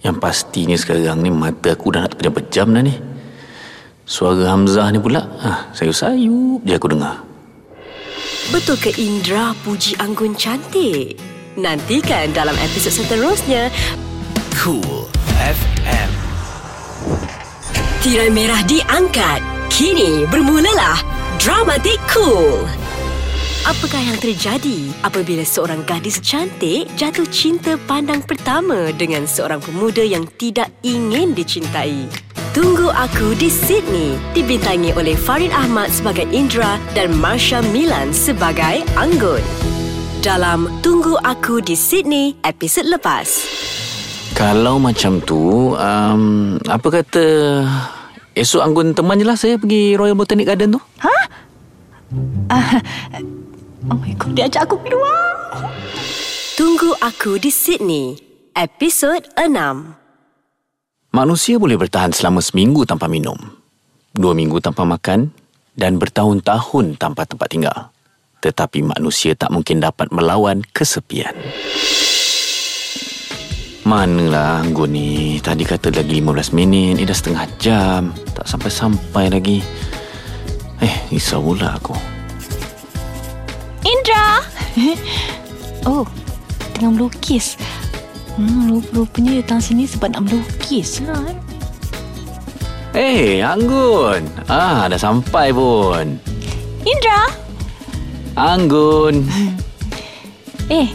[0.02, 2.94] Yang pastinya sekarang ni mata aku dah nak terpejam-pejam dah ni.
[4.10, 7.22] Suara Hamzah ni pula, ah, sayup-sayup je aku dengar.
[8.50, 11.14] Betul ke Indra puji Anggun cantik?
[11.54, 13.70] Nantikan dalam episod seterusnya.
[14.58, 15.06] Cool
[15.38, 16.10] FM.
[18.02, 19.38] Tirai merah diangkat.
[19.70, 20.98] Kini bermulalah
[21.38, 22.66] Dramatik Cool.
[23.62, 30.26] Apakah yang terjadi apabila seorang gadis cantik jatuh cinta pandang pertama dengan seorang pemuda yang
[30.34, 32.10] tidak ingin dicintai?
[32.50, 39.38] Tunggu Aku di Sydney dibintangi oleh Farid Ahmad sebagai Indra dan Marsha Milan sebagai Anggun.
[40.18, 43.46] Dalam Tunggu Aku di Sydney episod lepas.
[44.34, 47.26] Kalau macam tu, um, apa kata
[48.34, 50.82] esok Anggun teman je lah saya pergi Royal Botanic Garden tu?
[53.86, 55.38] Oh my god, dia ajak aku keluar.
[56.58, 58.18] Tunggu Aku di Sydney
[58.58, 59.99] episod 6.
[61.10, 63.34] Manusia boleh bertahan selama seminggu tanpa minum,
[64.14, 65.34] dua minggu tanpa makan
[65.74, 67.78] dan bertahun-tahun tanpa tempat tinggal.
[68.38, 71.34] Tetapi manusia tak mungkin dapat melawan kesepian.
[73.80, 79.64] Manalah Anggun ni Tadi kata lagi 15 minit Ini dah setengah jam Tak sampai-sampai lagi
[80.84, 81.96] Eh, risau pula aku
[83.80, 84.44] Indra.
[85.88, 86.04] oh,
[86.76, 87.56] tengah melukis.
[88.40, 91.20] Hmm, rup- rupanya datang sini sebab nak melukis lah.
[91.28, 91.36] eh.
[92.90, 96.16] Eh, Anggun Ah, dah sampai pun
[96.82, 97.20] Indra.
[98.34, 99.28] Anggun
[100.72, 100.88] Eh,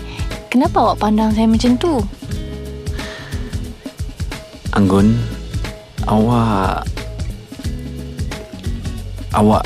[0.50, 1.94] kenapa awak pandang saya macam tu?
[4.72, 5.16] Anggun
[6.04, 6.84] Awak
[9.32, 9.64] Awak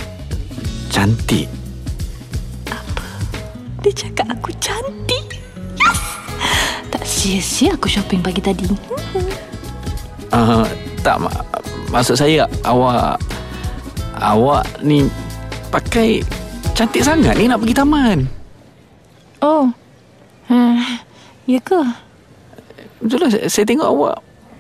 [0.90, 1.48] Cantik
[3.80, 5.29] Dia cakap aku cantik.
[7.10, 8.70] Sia-sia aku shopping pagi tadi.
[10.30, 10.62] uh,
[11.02, 11.42] Tak mak
[11.90, 13.18] Maksud saya Awak
[14.22, 15.10] Awak ni
[15.74, 16.22] Pakai
[16.78, 18.20] Cantik sangat ni nak pergi taman
[19.40, 19.72] Oh.
[20.52, 20.84] Hmm,
[21.48, 21.80] ya ke?
[23.00, 24.18] Betul lah saya, tengok awak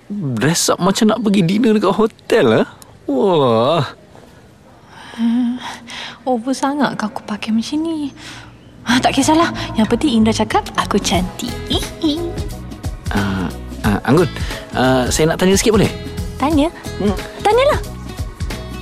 [0.10, 2.68] Dress up macam nak pergi dinner dekat hotel lah
[3.06, 3.84] Wah
[6.24, 8.16] Over sangat ke aku pakai macam ni?
[8.90, 9.54] Ah, tak kisahlah.
[9.78, 11.54] Yang penting Indra cakap aku cantik.
[13.14, 13.50] Uh,
[13.86, 14.30] uh, Anggun
[14.74, 15.90] uh, Saya nak tanya sikit boleh?
[16.42, 16.74] Tanya?
[16.98, 17.14] Hmm.
[17.46, 17.80] Tanyalah.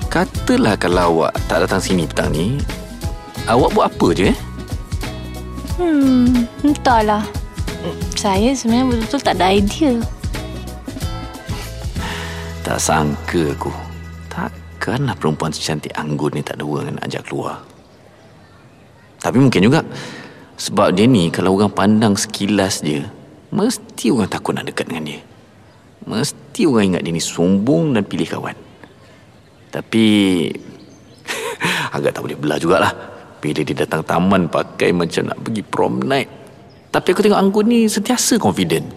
[0.08, 2.56] Katalah kalau awak tak datang sini petang ni
[3.52, 4.38] Awak buat apa je eh?
[5.76, 7.28] Hmm, entahlah.
[8.16, 9.94] Saya sebenarnya betul-betul tak ada idea.
[12.64, 13.72] Tak sangka aku
[14.28, 17.67] Takkanlah perempuan secantik Anggun ni tak ada orang nak ajak keluar
[19.18, 19.82] Tapi mungkin juga
[20.58, 23.02] Sebab dia ni kalau orang pandang sekilas je
[23.48, 25.20] Mesti orang takut nak dekat dengan dia.
[26.08, 28.56] Mesti orang ingat dia ni sombong dan pilih kawan.
[29.72, 30.06] Tapi
[31.96, 32.92] Agak tak boleh belah jugalah.
[33.40, 36.28] Bila dia datang taman pakai macam nak pergi prom night.
[36.92, 38.88] Tapi aku tengok Anggun ni sentiasa confident.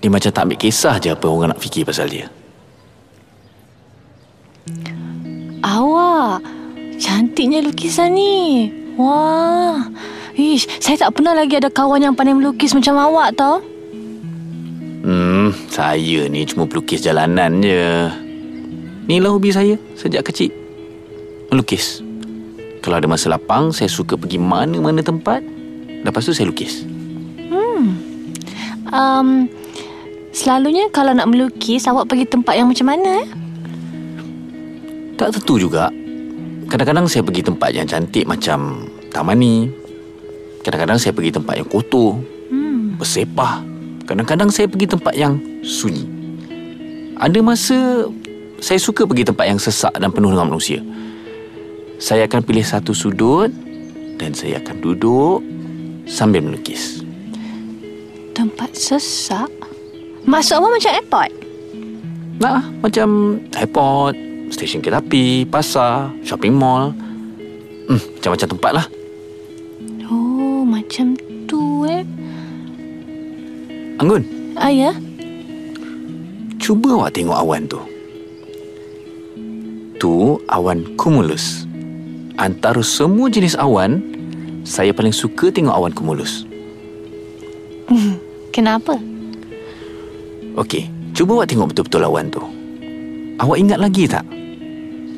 [0.00, 2.26] Dia macam tak ambil kisah je apa orang nak fikir pasal dia.
[5.62, 6.42] Awak,
[6.98, 8.66] cantiknya lukisan ni.
[8.96, 9.88] Wah.
[10.32, 13.60] Ish, saya tak pernah lagi ada kawan yang pandai melukis macam awak tau.
[15.02, 18.08] Hmm, saya ni cuma pelukis jalanan je.
[19.10, 20.54] Inilah hobi saya sejak kecil.
[21.52, 22.00] Melukis.
[22.80, 25.44] Kalau ada masa lapang, saya suka pergi mana-mana tempat.
[26.02, 26.88] Lepas tu saya lukis.
[28.92, 29.48] Um,
[30.36, 33.24] selalunya kalau nak melukis, awak pergi tempat yang macam mana?
[33.24, 33.26] Eh?
[35.16, 35.88] Tak tentu juga.
[36.72, 39.68] Kadang-kadang saya pergi tempat yang cantik macam taman ni.
[40.64, 42.16] Kadang-kadang saya pergi tempat yang kotor.
[42.48, 42.96] Hmm.
[42.96, 43.60] Bersepah.
[44.08, 46.08] Kadang-kadang saya pergi tempat yang sunyi.
[47.20, 48.08] Ada masa
[48.64, 50.80] saya suka pergi tempat yang sesak dan penuh dengan manusia.
[52.00, 53.52] Saya akan pilih satu sudut
[54.16, 55.44] dan saya akan duduk
[56.08, 57.04] sambil melukis.
[58.32, 59.52] Tempat sesak?
[60.24, 61.32] Maksud awak macam airport?
[62.40, 63.08] Nah, macam
[63.60, 64.16] airport,
[64.52, 66.92] stesen kereta api, pasar, shopping mall.
[67.88, 68.86] Hmm, macam-macam tempat lah.
[70.06, 71.16] Oh, macam
[71.48, 72.04] tu eh.
[73.98, 74.92] Anggun, Ah, ya?
[76.62, 77.80] cuba awak tengok awan tu.
[79.98, 80.12] Tu
[80.46, 81.66] awan cumulus.
[82.38, 83.98] Antara semua jenis awan,
[84.62, 86.46] saya paling suka tengok awan cumulus.
[88.54, 88.94] Kenapa?
[90.54, 90.86] Okey,
[91.16, 92.42] cuba awak tengok betul-betul awan tu.
[93.40, 94.22] Awak ingat lagi tak?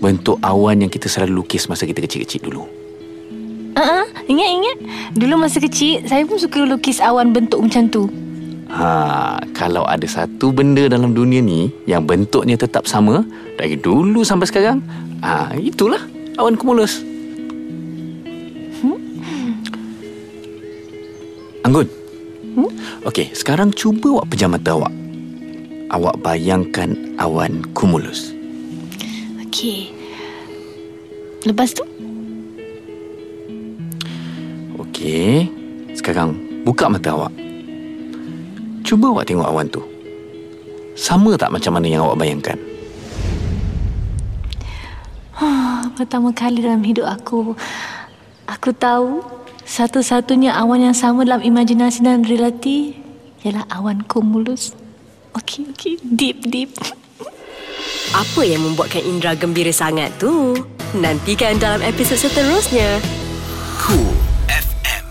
[0.05, 2.69] Bentuk awan yang kita selalu lukis masa kita kecil-kecil dulu.
[3.73, 4.79] Ah, uh ingat ingat.
[5.17, 8.13] Dulu masa kecil saya pun suka lukis awan bentuk macam tu.
[8.69, 13.25] Ha, kalau ada satu benda dalam dunia ni yang bentuknya tetap sama
[13.57, 14.85] dari dulu sampai sekarang,
[15.25, 16.05] ha, itulah
[16.37, 17.01] awan cumulus.
[21.65, 21.89] Anggun.
[22.61, 22.71] Hmm?
[23.09, 24.93] Okey, sekarang cuba awak pejam mata awak.
[25.89, 28.37] Awak bayangkan awan cumulus.
[29.49, 29.94] Okey.
[31.45, 31.85] Lepas tu?
[34.81, 35.49] Okey.
[35.93, 37.33] Sekarang buka mata awak.
[38.85, 39.81] Cuba awak tengok awan tu.
[40.97, 42.59] Sama tak macam mana yang awak bayangkan?
[45.95, 47.55] Pertama kali dalam hidup aku
[48.51, 49.23] Aku tahu
[49.63, 52.99] Satu-satunya awan yang sama dalam imajinasi dan realiti
[53.47, 54.75] Ialah awan cumulus
[55.39, 56.75] Okey, okey Deep, deep
[58.11, 60.59] Apa yang membuatkan Indra gembira sangat tu?
[60.95, 63.03] Nantikan dalam episod seterusnya.
[63.83, 64.15] Cool
[64.47, 65.03] FM.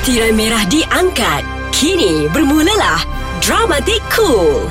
[0.00, 1.44] Tirai merah diangkat.
[1.76, 3.04] Kini bermulalah
[3.44, 4.64] Dramatik Cool.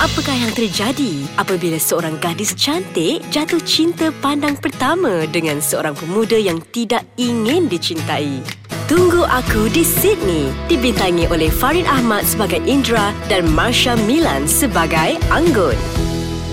[0.00, 6.64] Apakah yang terjadi apabila seorang gadis cantik jatuh cinta pandang pertama dengan seorang pemuda yang
[6.72, 8.40] tidak ingin dicintai?
[8.88, 15.76] Tunggu Aku di Sydney dibintangi oleh Farid Ahmad sebagai Indra dan Marsha Milan sebagai Anggun.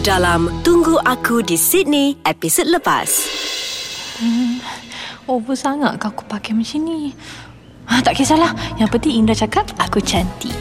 [0.02, 3.06] Dalam Tunggu Aku di Sydney episod lepas.
[5.30, 7.14] Over sangat ke aku pakai macam ni
[7.86, 8.50] ha, Tak kisahlah
[8.82, 10.58] Yang penting Indra cakap Aku cantik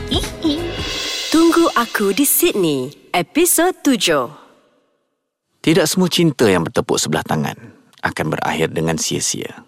[1.32, 5.64] Tunggu Aku di Sydney episod 7.
[5.64, 7.56] Tidak semua cinta yang bertepuk sebelah tangan
[8.04, 9.64] akan berakhir dengan sia-sia.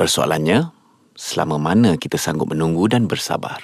[0.00, 0.72] Persoalannya,
[1.12, 3.60] selama mana kita sanggup menunggu dan bersabar.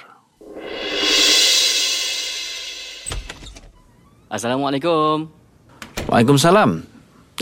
[4.28, 5.38] Assalamualaikum.
[6.06, 6.87] Waalaikumsalam.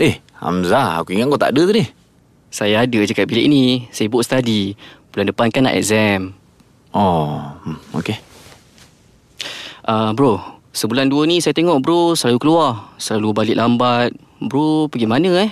[0.01, 1.85] Eh, Hamzah, aku ingat kau tak ada tadi.
[2.49, 3.85] Saya ada je kat bilik ni.
[3.93, 4.73] Sibuk study.
[5.13, 6.33] Bulan depan kan nak exam.
[6.95, 8.17] Oh, hmm, okey.
[9.85, 10.41] Uh, bro,
[10.73, 12.97] sebulan dua ni saya tengok bro selalu keluar.
[12.97, 14.15] Selalu balik lambat.
[14.41, 15.51] Bro pergi mana eh?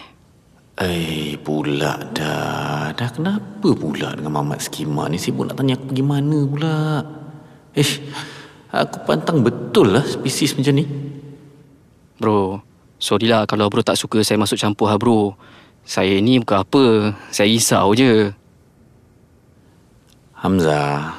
[0.75, 2.91] Eh, pula dah.
[2.91, 6.75] Dah kenapa pula dengan Mamat Skima ni sibuk nak tanya aku pergi mana pula?
[7.71, 7.91] Eh,
[8.75, 10.85] aku pantang betul lah spesies macam ni.
[12.19, 12.59] Bro,
[12.97, 15.36] sorry lah kalau bro tak suka saya masuk campur ha bro.
[15.86, 16.86] Saya ni bukan apa.
[17.29, 18.34] Saya risau je.
[20.41, 21.13] Hamzah,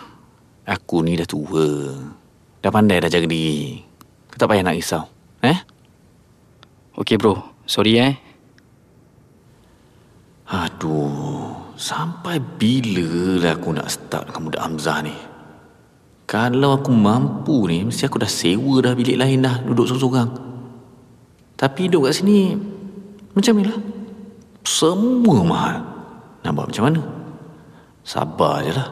[0.66, 1.94] aku ni dah tua.
[2.62, 3.78] Dah pandai dah jaga diri.
[4.26, 5.06] Kau tak payah nak risau.
[5.46, 5.58] Eh?
[6.98, 8.14] Okey bro, sorry eh.
[10.46, 15.16] Aduh, sampai bila lah aku nak start dengan budak Hamzah ni?
[16.26, 20.30] Kalau aku mampu ni, mesti aku dah sewa dah bilik lain dah, duduk seorang-seorang.
[21.56, 22.52] Tapi hidup kat sini,
[23.32, 23.80] macam ni lah.
[24.68, 25.76] Semua mahal.
[26.44, 27.00] Nak buat macam mana?
[28.04, 28.88] Sabar je lah.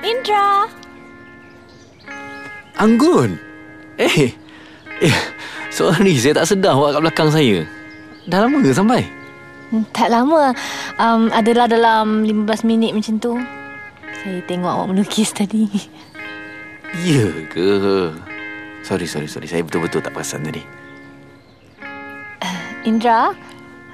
[0.00, 0.66] Indra
[2.80, 3.36] Anggun!
[4.00, 4.32] Eh,
[5.04, 5.16] eh,
[5.68, 7.68] sorry, saya tak sedar awak kat belakang saya.
[8.24, 9.04] Dah lama ke sampai?
[9.68, 10.54] Hmm, Tak lama
[10.96, 13.34] um, Adalah dalam 15 minit macam tu
[14.22, 15.66] Saya tengok awak melukis tadi
[17.02, 18.14] Ya ke?
[18.86, 19.46] Sorry, sorry, sorry.
[19.50, 20.62] Saya betul-betul tak perasan tadi.
[22.82, 23.34] Indra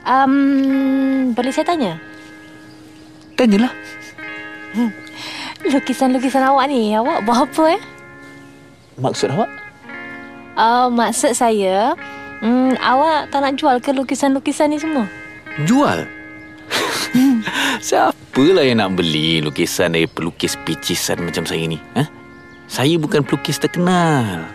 [0.04, 1.92] um, Boleh saya tanya?
[3.36, 3.72] Tanyalah.
[5.68, 7.82] Lukisan-lukisan awak ni Awak buat apa eh?
[8.98, 9.50] Maksud awak?
[10.58, 11.94] Uh, maksud saya
[12.42, 15.06] um, Awak tak nak jual ke lukisan-lukisan ni semua?
[15.64, 16.04] Jual?
[18.39, 21.74] Siapalah yang nak beli lukisan dari pelukis picisan macam saya ni?
[21.99, 22.07] Ha?
[22.70, 24.47] Saya bukan pelukis terkenal.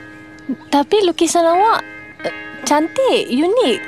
[0.71, 1.83] Tapi lukisan awak
[2.23, 2.31] uh,
[2.63, 3.79] Cantik, unik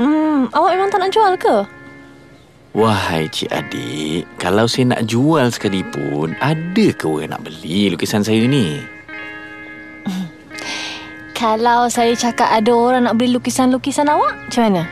[0.00, 1.60] Hmm, awak memang tak nak jual ke?
[2.72, 8.48] Wahai cik adik, kalau saya nak jual sekalipun, ada ke orang nak beli lukisan saya
[8.48, 8.80] ni?
[11.36, 14.88] Kalau saya cakap ada orang nak beli lukisan-lukisan awak, macam mana?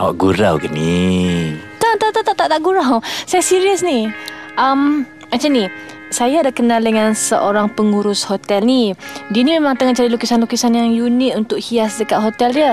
[0.00, 1.60] Awak gurau ke ni?
[1.92, 3.04] Tak, tak, tak, tak, tak, tak gurau.
[3.28, 4.08] Saya serius ni.
[4.56, 5.68] Um, macam ni.
[6.08, 8.96] Saya ada kenal dengan seorang pengurus hotel ni.
[9.28, 12.72] Dia ni memang tengah cari lukisan-lukisan yang unik untuk hias dekat hotel dia.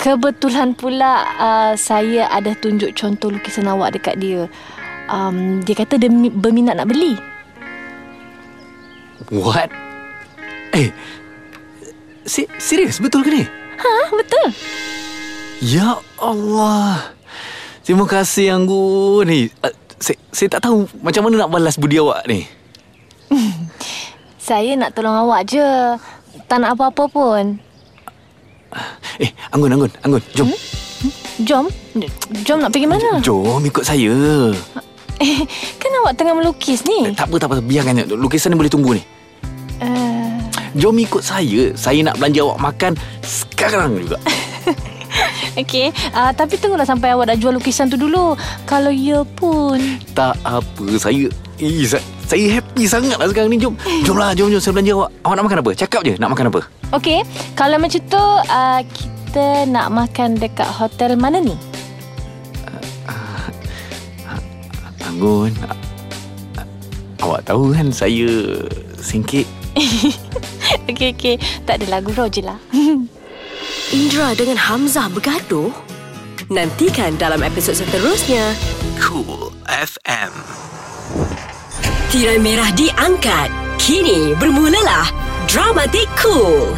[0.00, 4.48] kebetulan pula uh, saya ada tunjuk contoh lukisan awak dekat dia.
[5.12, 7.20] Um, dia kata dia mi- berminat nak beli.
[9.28, 9.68] What?
[10.72, 10.88] Eh,
[12.24, 13.44] si, serius betul ke ni?
[13.76, 14.48] Ha, betul.
[15.60, 17.12] Ya Allah.
[17.90, 19.50] Terima kasih Anggun ni.
[19.66, 22.46] Uh, saya, saya tak tahu macam mana nak balas budi awak ni.
[24.38, 25.58] Saya nak tolong awak je.
[26.46, 27.58] Tak nak apa-apa pun.
[29.18, 30.54] Eh, Anggun, Anggun, Anggun, jom.
[31.42, 31.66] Jom.
[32.46, 33.18] Jom nak pergi mana?
[33.26, 34.14] Jom ikut saya.
[35.18, 35.42] Eh,
[35.82, 37.18] kan awak tengah melukis Eh, ni.
[37.18, 37.58] tak apa, tak apa.
[37.58, 38.14] Biarkan je.
[38.14, 39.02] Lukisan ni boleh tunggu ni.
[39.82, 40.38] Uh,
[40.78, 41.74] Jom ikut saya.
[41.74, 42.92] Saya nak belanja awak makan
[43.26, 44.14] sekarang juga.
[45.60, 48.38] Okey, uh, tapi tunggulah sampai awak dah jual lukisan tu dulu.
[48.66, 49.78] Kalau ya pun.
[50.14, 50.86] tak apa.
[50.98, 51.26] Saya...
[51.60, 51.84] Eh,
[52.24, 53.60] saya, happy sangat lah sekarang ni.
[53.60, 53.76] Jom.
[54.06, 54.62] Jomlah, jom, jom.
[54.62, 55.10] Saya belanja awak.
[55.26, 55.70] Awak nak makan apa?
[55.76, 56.60] Cakap je nak makan apa.
[56.96, 57.20] Okey,
[57.52, 61.52] kalau macam tu uh, kita nak makan dekat hotel mana ni?
[65.10, 65.52] Anggun.
[67.20, 68.30] Awak tahu kan saya
[68.96, 69.44] singkit.
[70.90, 71.36] Okey, okey.
[71.68, 72.58] Tak adalah gurau je lah.
[73.90, 75.74] Indra dengan Hamzah bergaduh?
[76.46, 78.54] Nantikan dalam episod seterusnya.
[79.02, 80.30] Cool FM.
[82.14, 83.50] Tirai merah diangkat.
[83.82, 85.10] Kini bermulalah
[85.50, 86.70] Dramatik Cool.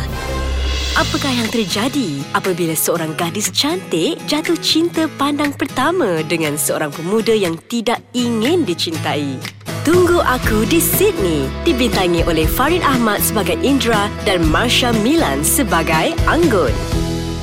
[0.97, 7.61] Apakah yang terjadi apabila seorang gadis cantik jatuh cinta pandang pertama dengan seorang pemuda yang
[7.69, 9.37] tidak ingin dicintai?
[9.85, 17.02] Tunggu Aku di Sydney dibintangi oleh Farid Ahmad sebagai Indra dan Marsha Milan sebagai Anggun.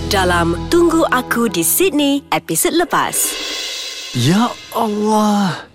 [0.10, 3.14] Dalam Tunggu Aku di Sydney episod lepas.
[4.18, 5.70] Ya Allah.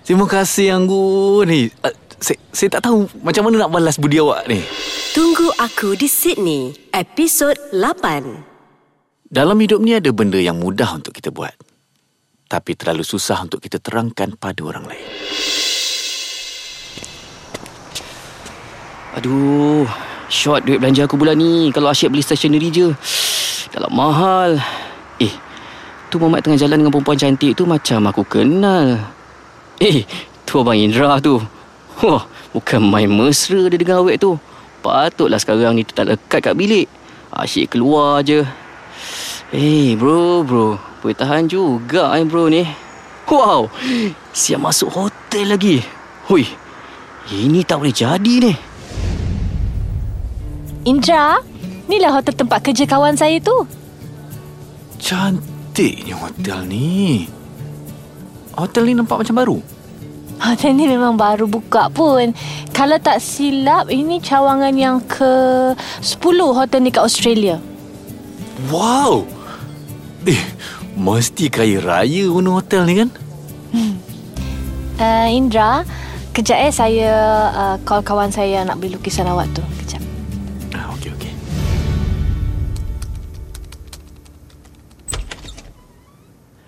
[0.00, 1.68] Terima kasih Anggun ni.
[1.84, 4.64] Uh, saya, saya tak tahu macam mana nak balas budi awak ni.
[5.12, 9.28] Tunggu Aku di Sydney episod 8.
[9.28, 11.52] Dalam hidup ni ada benda yang mudah untuk kita buat.
[12.48, 15.08] Tapi terlalu susah untuk kita terangkan pada orang lain.
[19.20, 19.84] Aduh,
[20.26, 21.70] short duit belanja aku bulan ni.
[21.70, 22.88] Kalau asyik beli stationery je.
[23.72, 24.58] Dalam mahal.
[25.18, 25.32] Eh,
[26.08, 29.00] tu Muhammad tengah jalan dengan perempuan cantik tu macam aku kenal.
[29.82, 30.06] Eh,
[30.48, 31.40] tu Abang Indra tu.
[32.04, 34.36] Wah, bukan main mesra dia dengan awet tu.
[34.84, 36.86] Patutlah sekarang ni tu tak lekat kat bilik.
[37.32, 38.46] Asyik keluar je.
[39.50, 40.78] Eh, bro, bro.
[41.02, 42.66] Boleh tahan juga eh bro ni.
[43.26, 43.66] Wow,
[44.30, 45.82] siap masuk hotel lagi.
[46.30, 46.46] Hui,
[47.34, 48.54] ini tak boleh jadi ni.
[50.86, 51.42] Indra,
[51.90, 53.66] inilah hotel tempat kerja kawan saya tu.
[55.02, 57.26] Cantiknya hotel ni.
[58.54, 59.58] Hotel ni nampak macam baru.
[60.38, 62.30] Hotel ni memang baru buka pun.
[62.70, 66.22] Kalau tak silap, ini cawangan yang ke 10
[66.54, 67.58] hotel ni kat Australia.
[68.70, 69.26] Wow.
[70.22, 70.38] Eh,
[70.94, 73.10] mesti kaya raya owner hotel ni kan?
[75.02, 75.82] Uh, Indra,
[76.30, 77.10] kejap eh saya
[77.50, 79.66] uh, call kawan saya nak beli lukisan awak tu.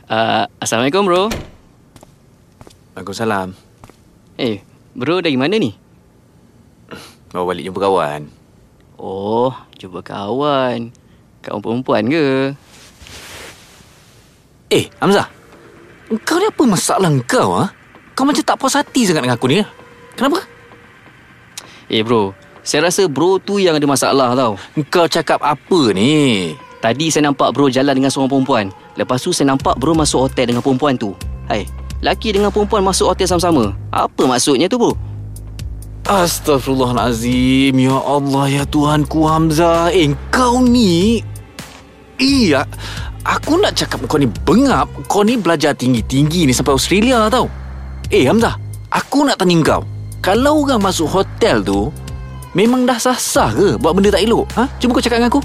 [0.09, 1.29] Uh, Assalamualaikum bro.
[2.97, 3.53] Waalaikumsalam.
[4.41, 4.65] Eh,
[4.97, 5.77] bro dari mana ni?
[7.29, 8.25] Bawa balik jumpa kawan.
[8.97, 10.89] Oh, jumpa kawan.
[11.45, 12.57] Kawan perempuan ke?
[14.73, 15.29] Eh, Hamzah.
[16.25, 17.69] Kau ni apa masalah kau, ha?
[18.17, 19.69] Kau macam tak puas hati sangat dengan aku ni, ha?
[20.17, 20.41] Kenapa?
[21.93, 22.33] Eh bro,
[22.65, 24.57] saya rasa bro tu yang ada masalah tau.
[24.89, 26.57] Kau cakap apa ni?
[26.81, 28.73] Tadi saya nampak bro jalan dengan seorang perempuan.
[28.99, 31.15] Lepas tu saya nampak bro masuk hotel dengan perempuan tu.
[31.47, 31.71] Hai,
[32.03, 33.71] laki dengan perempuan masuk hotel sama-sama.
[33.95, 34.99] Apa maksudnya tu bro?
[36.09, 37.79] Astaghfirullahalazim.
[37.79, 39.95] Ya Allah, ya Tuhanku Hamzah.
[39.95, 41.23] Eh, kau ni...
[42.19, 42.67] Iya,
[43.23, 44.91] aku nak cakap kau ni bengap.
[45.07, 47.47] Kau ni belajar tinggi-tinggi ni sampai Australia tau.
[48.11, 48.59] Eh, Hamzah.
[48.91, 49.87] Aku nak tanya kau.
[50.19, 51.95] Kalau orang masuk hotel tu,
[52.57, 54.51] memang dah sah-sah ke buat benda tak elok?
[54.59, 54.67] Ha?
[54.83, 55.45] Cuba kau cakap dengan aku.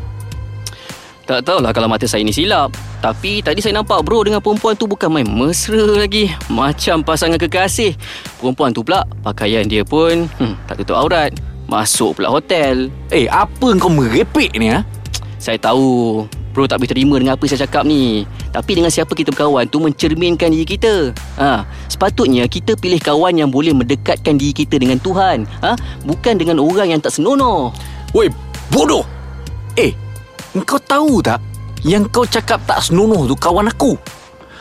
[1.24, 2.76] Tak tahulah kalau mata saya ni silap.
[3.00, 6.28] Tapi tadi saya nampak bro dengan perempuan tu bukan main mesra lagi.
[6.52, 7.96] Macam pasangan kekasih.
[8.44, 11.32] Perempuan tu pula pakaian dia pun hmm, tak tutup aurat.
[11.72, 12.92] Masuk pula hotel.
[13.08, 14.84] Eh, apa kau merepek ni, ha?
[15.40, 18.28] Saya tahu bro tak boleh terima dengan apa saya cakap ni.
[18.52, 21.16] Tapi dengan siapa kita berkawan tu mencerminkan diri kita.
[21.40, 25.48] Ha, sepatutnya kita pilih kawan yang boleh mendekatkan diri kita dengan Tuhan.
[25.64, 27.72] Ha, bukan dengan orang yang tak senonoh.
[28.12, 28.30] Woi,
[28.70, 29.02] bodoh!
[29.74, 29.96] Eh,
[30.62, 31.42] kau tahu tak
[31.82, 33.98] yang kau cakap tak senonoh tu kawan aku?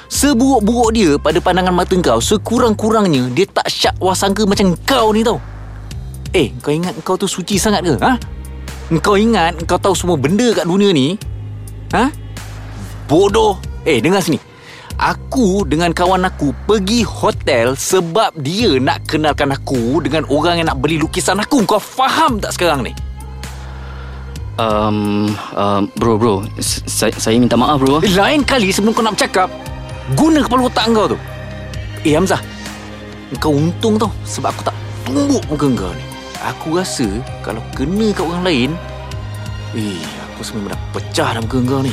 [0.08, 5.36] Seburuk-buruk dia pada pandangan mata kau, sekurang-kurangnya dia tak syak wasangka macam kau ni tau.
[6.32, 7.96] Eh, kau ingat kau tu suci sangat ke?
[8.00, 8.16] Ha?
[9.04, 11.16] Kau ingat kau tahu semua benda kat dunia ni?
[11.92, 12.08] Ha?
[13.12, 13.60] bodoh.
[13.84, 14.40] Eh, dengar sini.
[14.96, 20.80] Aku dengan kawan aku pergi hotel sebab dia nak kenalkan aku dengan orang yang nak
[20.80, 21.64] beli lukisan aku.
[21.68, 22.92] Kau faham tak sekarang ni?
[24.62, 25.26] Um,
[25.58, 26.46] um, bro, bro.
[26.62, 27.98] Saya, saya minta maaf, bro.
[27.98, 29.50] Eh, Lain kali sebelum kau nak bercakap,
[30.14, 31.18] guna kepala otak kau tu.
[32.06, 32.38] Eh, Hamzah.
[33.42, 34.76] Kau untung tau sebab aku tak
[35.08, 36.04] tumbuk muka kau ni.
[36.46, 37.08] Aku rasa
[37.42, 38.70] kalau kena kat orang lain,
[39.74, 39.98] eh,
[40.30, 41.92] aku sebenarnya dah pecah dah muka kau ni.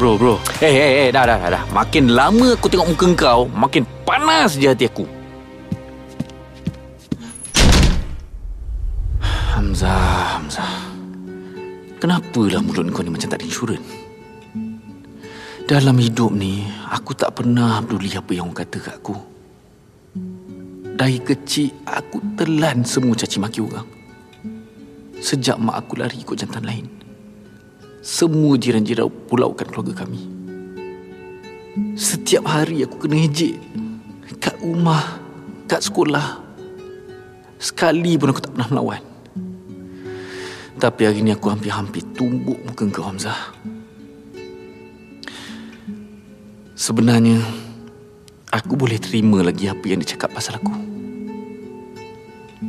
[0.00, 0.34] Bro, bro.
[0.64, 1.62] Eh, eh, eh, dah, dah, dah, dah.
[1.76, 5.04] Makin lama aku tengok muka kau, makin panas je hati aku.
[9.52, 10.93] Hamzah, Hamzah.
[12.04, 13.80] Kenapalah mulut kau ni macam tak ada insurans?
[15.64, 19.16] Dalam hidup ni, aku tak pernah peduli apa yang orang kata kat aku.
[21.00, 23.88] Dari kecil, aku telan semua caci maki orang.
[25.16, 26.84] Sejak mak aku lari ikut jantan lain.
[28.04, 30.28] Semua jiran-jiran pulaukan keluarga kami.
[31.96, 33.56] Setiap hari aku kena ejek.
[34.44, 35.24] Kat rumah,
[35.64, 36.36] kat sekolah.
[37.56, 39.13] Sekali pun aku tak pernah melawan.
[40.74, 43.54] Tapi hari ni aku hampir-hampir tumbuk muka kau Hamzah.
[46.74, 47.38] Sebenarnya,
[48.50, 50.74] aku boleh terima lagi apa yang dia cakap pasal aku.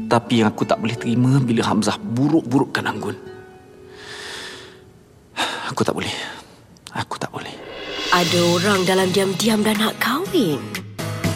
[0.05, 3.17] Tapi yang aku tak boleh terima bila Hamzah buruk-burukkan Anggun.
[5.73, 6.13] Aku tak boleh.
[6.93, 7.51] Aku tak boleh.
[8.13, 10.61] Ada orang dalam diam-diam dah nak kahwin.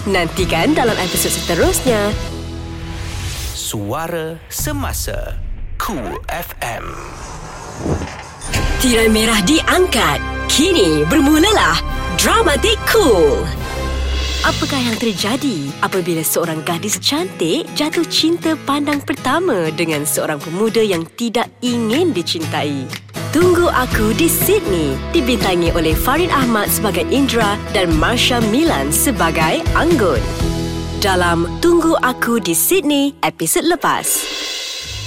[0.05, 2.13] Nantikan dalam episod seterusnya.
[3.57, 5.48] Suara Semasa
[5.89, 6.85] Cool FM
[8.77, 10.21] Tirai merah diangkat.
[10.45, 11.81] Kini bermulalah
[12.13, 13.41] Dramatik Cool.
[14.45, 21.09] Apakah yang terjadi apabila seorang gadis cantik jatuh cinta pandang pertama dengan seorang pemuda yang
[21.17, 22.85] tidak ingin dicintai?
[23.33, 30.21] Tunggu Aku di Sydney dibintangi oleh Farid Ahmad sebagai Indra dan Marsha Milan sebagai Anggun.
[31.01, 34.48] Dalam Tunggu Aku di Sydney episod lepas.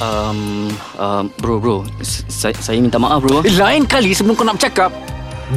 [0.01, 1.85] Um, um, bro, bro.
[2.31, 3.45] Saya, saya minta maaf, bro.
[3.45, 4.89] Eh, lain kali sebelum kau nak bercakap,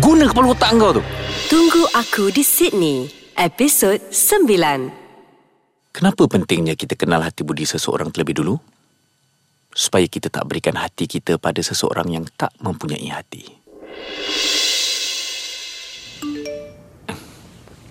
[0.03, 1.03] guna kepala otak kau tu.
[1.47, 3.07] Tunggu Aku di Sydney
[3.39, 5.95] episod 9.
[5.95, 8.55] Kenapa pentingnya kita kenal hati budi seseorang terlebih dulu?
[9.71, 13.43] Supaya kita tak berikan hati kita pada seseorang yang tak mempunyai hati.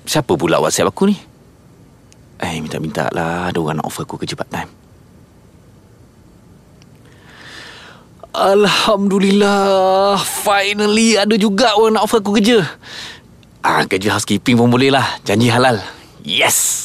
[0.05, 1.16] Siapa pula WhatsApp aku ni?
[2.45, 3.49] Eh, minta-minta lah.
[3.49, 4.53] Ada orang nak offer aku kerja part
[8.35, 10.18] Alhamdulillah.
[10.18, 12.66] Finally ada juga orang nak offer aku kerja.
[13.62, 15.22] Ah, kerja housekeeping pun boleh lah.
[15.22, 15.78] Janji halal.
[16.26, 16.82] Yes!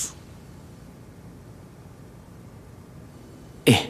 [3.66, 3.82] Eh,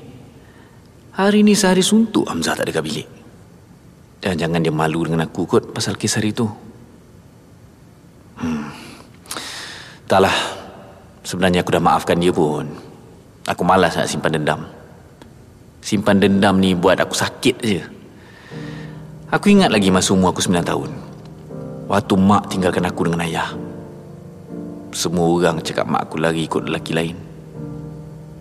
[1.20, 3.07] hari ni sehari suntuk Hamzah tak ada kat bilik.
[4.24, 6.47] Dan jangan dia malu dengan aku kot pasal kes hari tu.
[8.39, 8.72] Hmm.
[10.07, 10.34] Taklah.
[11.28, 12.66] Sebenarnya aku dah maafkan dia pun.
[13.45, 14.79] Aku malas nak simpan dendam.
[15.80, 17.82] Simpan dendam ni buat aku sakit je.
[19.30, 20.92] Aku ingat lagi masa umur aku 9 tahun.
[21.90, 23.54] Waktu mak tinggalkan aku dengan ayah.
[24.90, 27.18] Semua orang cakap mak aku lari ikut lelaki lain.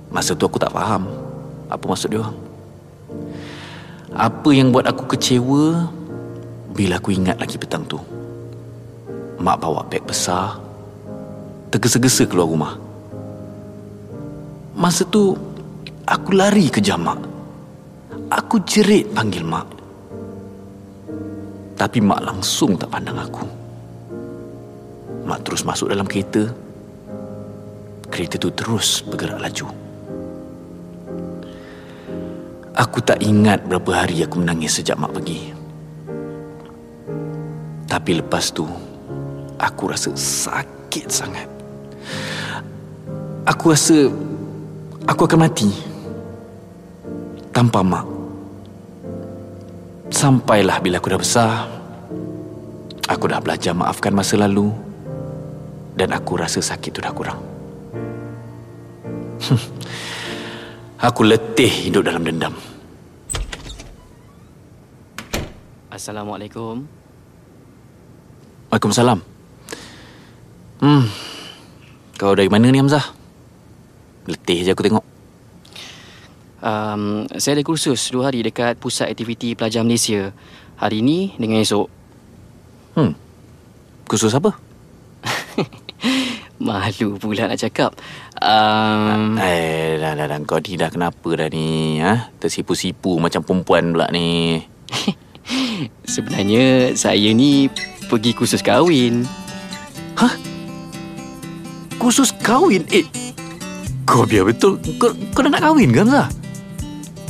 [0.09, 1.05] Masa tu aku tak faham
[1.69, 2.37] apa maksud dia orang.
[4.17, 5.93] Apa yang buat aku kecewa
[6.73, 8.01] bila aku ingat lagi petang tu.
[9.39, 10.59] Mak bawa beg besar,
[11.71, 12.75] tergesa-gesa keluar rumah.
[14.75, 15.37] Masa tu
[16.09, 17.21] aku lari ke mak.
[18.33, 19.69] Aku jerit panggil mak.
[21.77, 23.45] Tapi mak langsung tak pandang aku.
[25.29, 26.49] Mak terus masuk dalam kereta.
[28.09, 29.67] Kereta tu terus bergerak laju.
[32.79, 35.53] Aku tak ingat berapa hari aku menangis sejak mak pergi.
[37.89, 38.65] Tapi lepas tu,
[39.59, 41.49] aku rasa sakit sangat.
[43.49, 44.13] Aku rasa
[45.09, 45.88] aku akan mati
[47.59, 48.07] tanpa mak.
[50.15, 51.67] Sampailah bila aku dah besar,
[53.11, 54.71] aku dah belajar maafkan masa lalu
[55.99, 57.43] dan aku rasa sakit tu dah kurang.
[61.11, 62.55] aku letih hidup dalam dendam.
[65.91, 66.87] Assalamualaikum.
[68.71, 69.19] Waalaikumsalam.
[70.79, 71.11] Hmm.
[72.23, 73.03] Kau dari mana ni Hamzah?
[74.31, 75.18] Letih je aku tengok.
[76.59, 80.35] Um, saya ada kursus dua hari dekat Pusat Aktiviti Pelajar Malaysia.
[80.79, 81.87] Hari ini dengan esok.
[82.99, 83.15] Hmm.
[84.11, 84.55] Khusus apa?
[86.59, 87.95] Malu pula nak cakap.
[88.43, 90.39] Um, Eh, dah, dah, dah.
[90.43, 92.03] Kau ni dah kenapa dah ni?
[92.03, 92.35] Ha?
[92.43, 94.59] Tersipu-sipu macam perempuan pula ni.
[96.15, 97.71] sebenarnya saya ni
[98.11, 99.23] pergi kursus kahwin.
[101.99, 102.87] Khusus kahwin?
[102.95, 103.03] Eh,
[104.07, 104.79] kau biar betul.
[105.03, 106.38] Kau, kau dah nak kahwin kan, Hamzah?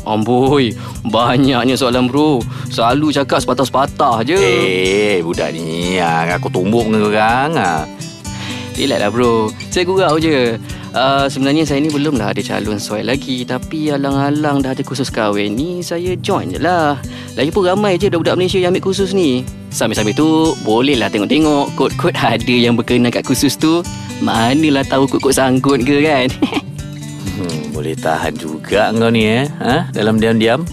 [0.09, 0.73] Amboi,
[1.05, 2.41] banyaknya soalan bro.
[2.73, 4.41] Selalu cakap sepatah-sepatah je.
[4.41, 6.01] Eh, budak ni.
[6.01, 7.51] Ah, aku tumbuk dengan orang.
[7.61, 7.85] Ah.
[8.79, 10.55] Relax lah bro Saya gurau je
[10.95, 15.11] uh, Sebenarnya saya ni belum lah ada calon sesuai lagi Tapi alang-alang dah ada kursus
[15.11, 16.95] kahwin ni Saya join je lah
[17.35, 19.43] Lagipun ramai je budak-budak Malaysia yang ambil kursus ni
[19.75, 23.83] Sambil-sambil tu Boleh lah tengok-tengok Kod-kod ada yang berkenan kat kursus tu
[24.23, 26.31] Manalah tahu kod-kod sangkut ke kan
[27.39, 29.47] Hmm, boleh tahan juga kau ni eh.
[29.63, 29.95] Ha?
[29.95, 30.67] Dalam diam-diam.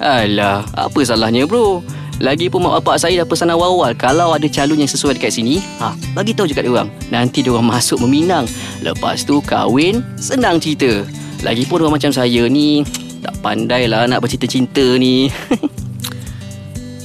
[0.00, 1.84] Alah, apa salahnya bro?
[2.22, 5.96] Lagipun mak bapak saya dah pesan awal-awal Kalau ada calon yang sesuai dekat sini ha,
[6.14, 8.46] Bagi tahu je kat diorang Nanti diorang masuk meminang
[8.78, 11.02] Lepas tu kahwin Senang cerita
[11.42, 12.86] Lagipun orang macam saya ni
[13.26, 15.32] Tak pandai lah nak bercinta-cinta ni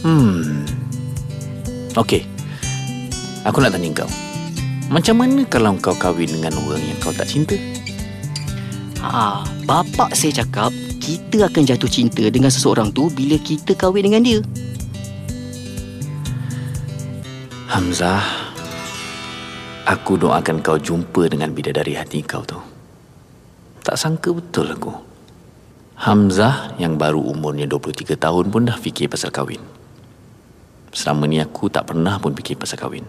[0.08, 0.64] Hmm.
[2.00, 2.24] Okey.
[3.44, 4.10] Aku nak tanya kau.
[4.88, 7.60] Macam mana kalau kau kahwin dengan orang yang kau tak cinta?
[9.02, 14.24] Ha, Bapak saya cakap Kita akan jatuh cinta dengan seseorang tu Bila kita kahwin dengan
[14.24, 14.40] dia
[17.68, 18.24] Hamzah,
[19.84, 22.56] aku doakan kau jumpa dengan bidadari hati kau tu.
[23.84, 24.96] Tak sangka betul aku.
[26.00, 29.60] Hamzah yang baru umurnya 23 tahun pun dah fikir pasal kahwin.
[30.96, 33.04] Selama ni aku tak pernah pun fikir pasal kahwin.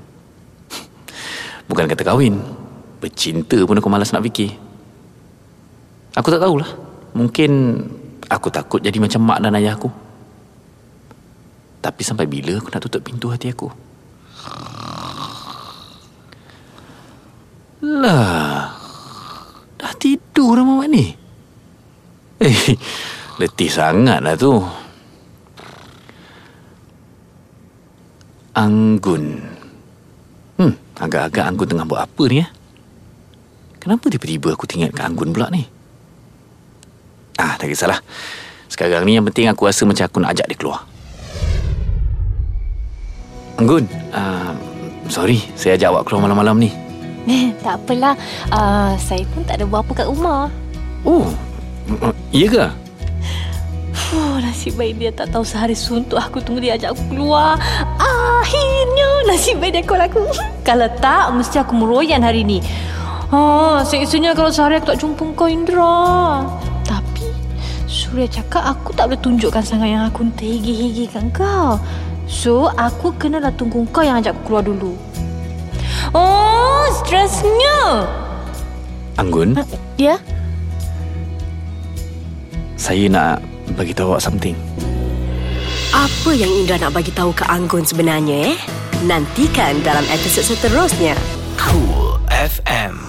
[1.71, 2.43] Bukan kata kahwin,
[2.99, 4.59] bercinta pun aku malas nak fikir.
[6.19, 6.67] Aku tak tahulah.
[7.15, 7.51] Mungkin
[8.27, 9.87] aku takut jadi macam mak dan ayah aku.
[11.79, 13.71] Tapi sampai bila aku nak tutup pintu hati aku?
[17.79, 18.75] Lah,
[19.79, 21.07] dah tidur dah mamat ni.
[22.43, 22.75] Eh,
[23.39, 24.59] letih sangat lah tu.
[28.59, 29.25] Anggun.
[30.59, 32.51] Hmm, agak-agak Anggun tengah buat apa ni ya?
[33.79, 35.78] Kenapa tiba-tiba aku tinggal kat Anggun pula ni?
[37.59, 37.99] Ah, tak kisahlah.
[38.71, 40.87] Sekarang ni yang penting aku rasa macam aku nak ajak dia keluar.
[43.59, 44.55] Anggun, uh,
[45.11, 46.71] sorry saya ajak awak keluar malam-malam ni.
[47.67, 48.15] Tak apalah.
[48.55, 50.47] Uh, saya pun tak ada buat apa kat rumah.
[51.03, 51.27] Oh,
[52.31, 52.71] iya ke?
[54.15, 57.59] Oh, nasib baik dia tak tahu sehari suntuk aku tunggu dia ajak aku keluar.
[57.99, 60.31] Akhirnya nasib baik dia call aku.
[60.69, 62.63] kalau tak, mesti aku meroyan hari ni.
[63.35, 66.47] Oh, seksanya kalau sehari aku tak jumpa kau Indra.
[67.89, 71.81] Surya cakap aku tak boleh tunjukkan sangat yang aku terhigi-higi kat kau.
[72.29, 74.93] So, aku kenalah tunggu kau yang ajak aku keluar dulu.
[76.13, 78.05] Oh, stresnya.
[79.17, 79.57] Anggun,
[79.97, 80.21] Ya?
[82.79, 83.43] saya nak
[83.75, 84.55] bagi tahu awak something.
[85.91, 88.57] Apa yang Indra nak bagi tahu ke Anggun sebenarnya eh?
[89.03, 91.17] Nantikan dalam episod seterusnya.
[91.59, 93.01] Cool FM.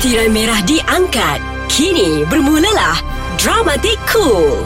[0.00, 1.51] Tirai merah diangkat.
[1.72, 3.00] Kini bermulalah
[3.40, 4.60] Dramatik Cool.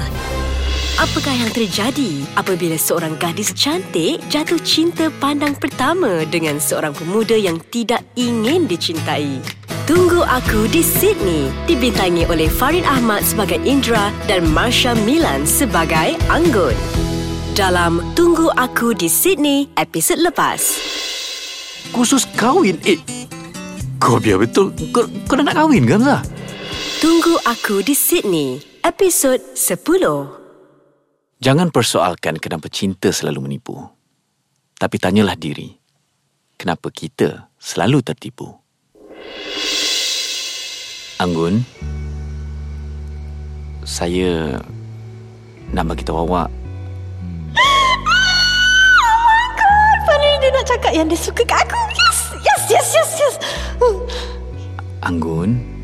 [0.99, 7.63] Apakah yang terjadi apabila seorang gadis cantik jatuh cinta pandang pertama dengan seorang pemuda yang
[7.71, 9.39] tidak ingin dicintai?
[9.87, 16.75] Tunggu Aku di Sydney dibintangi oleh Farid Ahmad sebagai Indra dan Marsha Milan sebagai Anggun.
[17.55, 20.75] Dalam Tunggu Aku di Sydney episod lepas.
[21.95, 22.83] Khusus kahwin?
[22.83, 22.99] Eh,
[24.03, 24.75] kau biar betul.
[24.91, 26.23] Kau, kau dah nak kahwin kan, Zah?
[26.97, 29.85] Tunggu Aku di Sydney episod 10.
[31.45, 33.77] Jangan persoalkan kenapa cinta selalu menipu.
[34.81, 35.77] Tapi tanyalah diri,
[36.57, 38.49] kenapa kita selalu tertipu?
[41.21, 41.69] Anggun,
[43.85, 44.57] saya
[45.77, 46.49] nak bagi tahu awak
[50.09, 51.77] Finally dia nak cakap yang dia suka kat aku.
[51.93, 53.35] Yes, yes, yes, yes, yes.
[55.05, 55.76] Anggun,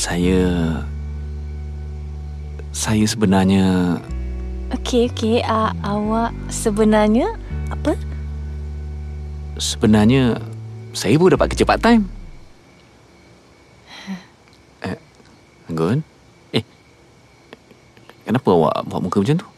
[0.00, 0.40] saya
[2.72, 4.00] saya sebenarnya
[4.70, 5.42] Okey, okey.
[5.44, 7.34] Uh, awak sebenarnya
[7.68, 7.92] apa?
[9.60, 10.40] sebenarnya
[10.96, 12.08] saya pun dapat kerja part time.
[14.80, 14.96] Eh,
[15.68, 16.00] Anggun,
[16.54, 16.64] eh,
[18.24, 19.48] kenapa awak buat muka macam tu?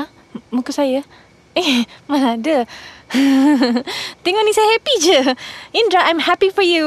[0.00, 0.08] Ha?
[0.54, 1.04] Muka saya?
[1.52, 2.64] Eh, mana ada.
[4.24, 5.20] Tengok ni saya happy je.
[5.74, 6.86] Indra, I'm happy for you.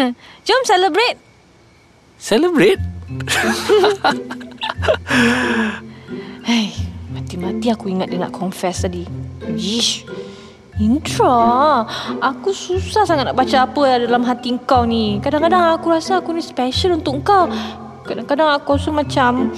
[0.46, 1.29] Jom celebrate.
[2.20, 2.76] Celebrate?
[6.44, 6.68] Hai,
[7.08, 9.08] mati-mati aku ingat dia nak confess tadi.
[9.56, 10.04] Ish.
[10.76, 11.84] Indra,
[12.20, 15.16] aku susah sangat nak baca apa yang ada dalam hati kau ni.
[15.24, 17.48] Kadang-kadang aku rasa aku ni special untuk kau.
[18.04, 19.48] Kadang-kadang aku rasa macam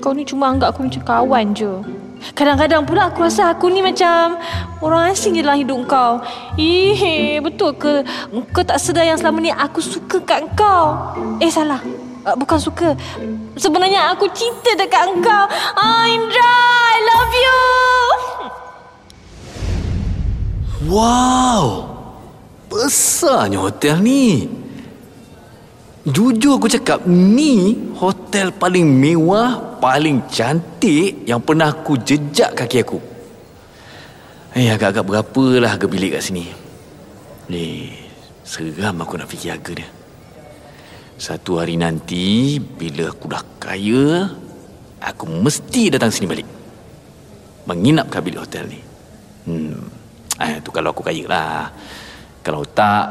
[0.00, 1.99] kau ni cuma anggap aku macam kawan je.
[2.36, 4.36] Kadang-kadang pula aku rasa aku ni macam
[4.84, 6.20] orang asing je dalam hidup kau.
[6.60, 8.04] Ih, betul ke
[8.52, 11.16] kau tak sedar yang selama ni aku suka kat kau?
[11.40, 11.80] Eh, salah.
[12.20, 12.92] Uh, bukan suka.
[13.56, 15.44] Sebenarnya aku cinta dekat engkau.
[15.72, 16.52] Ah, Indra,
[16.92, 17.60] I love you.
[20.92, 21.64] Wow!
[22.68, 24.59] Besarnya hotel ni.
[26.00, 32.96] Jujur aku cakap, ni hotel paling mewah, paling cantik yang pernah aku jejak kaki aku.
[34.56, 36.48] Eh, agak-agak berapa lah harga bilik kat sini?
[37.52, 37.92] Eh,
[38.48, 39.88] seram aku nak fikir harga dia.
[41.20, 44.24] Satu hari nanti, bila aku dah kaya,
[45.04, 46.48] aku mesti datang sini balik.
[47.68, 48.80] Menginap kat bilik hotel ni.
[49.52, 49.84] Hmm,
[50.40, 51.68] eh, tu kalau aku kaya lah.
[52.40, 53.04] Kalau tak,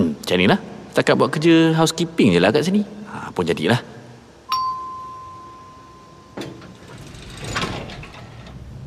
[0.00, 0.69] hmm, macam ni lah.
[0.90, 2.82] Setakat buat kerja housekeeping je lah kat sini.
[3.06, 3.78] Ha, pun jadilah.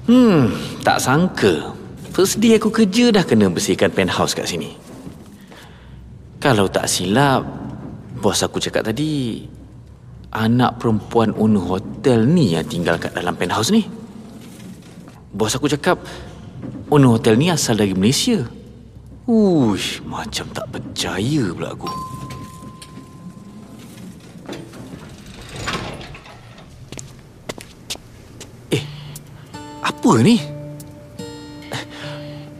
[0.04, 0.52] Hmm,
[0.84, 1.72] tak sangka.
[2.12, 4.76] First day aku kerja dah kena bersihkan penthouse kat sini.
[6.44, 7.48] Kalau tak silap,
[8.20, 9.48] bos aku cakap tadi,
[10.36, 13.88] anak perempuan owner hotel ni yang tinggal kat dalam penthouse ni.
[15.32, 16.04] Bos aku cakap,
[16.92, 18.44] owner hotel ni asal dari Malaysia.
[19.24, 21.88] Uish, macam tak percaya pula aku.
[28.68, 28.84] Eh,
[29.80, 30.44] apa ni?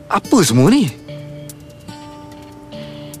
[0.08, 0.88] Apa semua ni?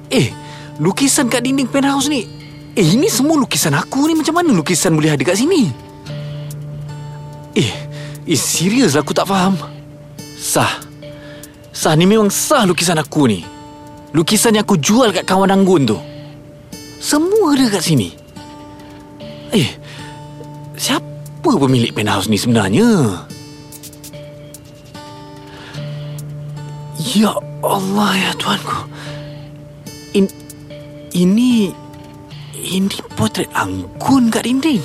[0.08, 0.32] Eh,
[0.80, 2.24] lukisan kat dinding penthouse ni.
[2.72, 4.16] Eh, ini semua lukisan aku ni.
[4.16, 5.68] Macam mana lukisan boleh ada kat sini?
[7.52, 7.70] Eh,
[8.24, 9.60] eh serius aku tak faham.
[10.40, 10.93] Sah.
[11.74, 13.42] Sah ni memang sah lukisan aku ni.
[14.14, 15.98] Lukisan yang aku jual kat kawan Anggun tu.
[17.02, 18.14] Semua ada kat sini.
[19.50, 19.74] Eh,
[20.78, 21.02] siapa
[21.50, 23.18] pemilik penthouse ni sebenarnya?
[27.18, 28.86] Ya Allah ya Tuanku.
[30.14, 30.30] In,
[31.10, 31.74] ini
[32.54, 34.78] ini potret Anggun kat dinding.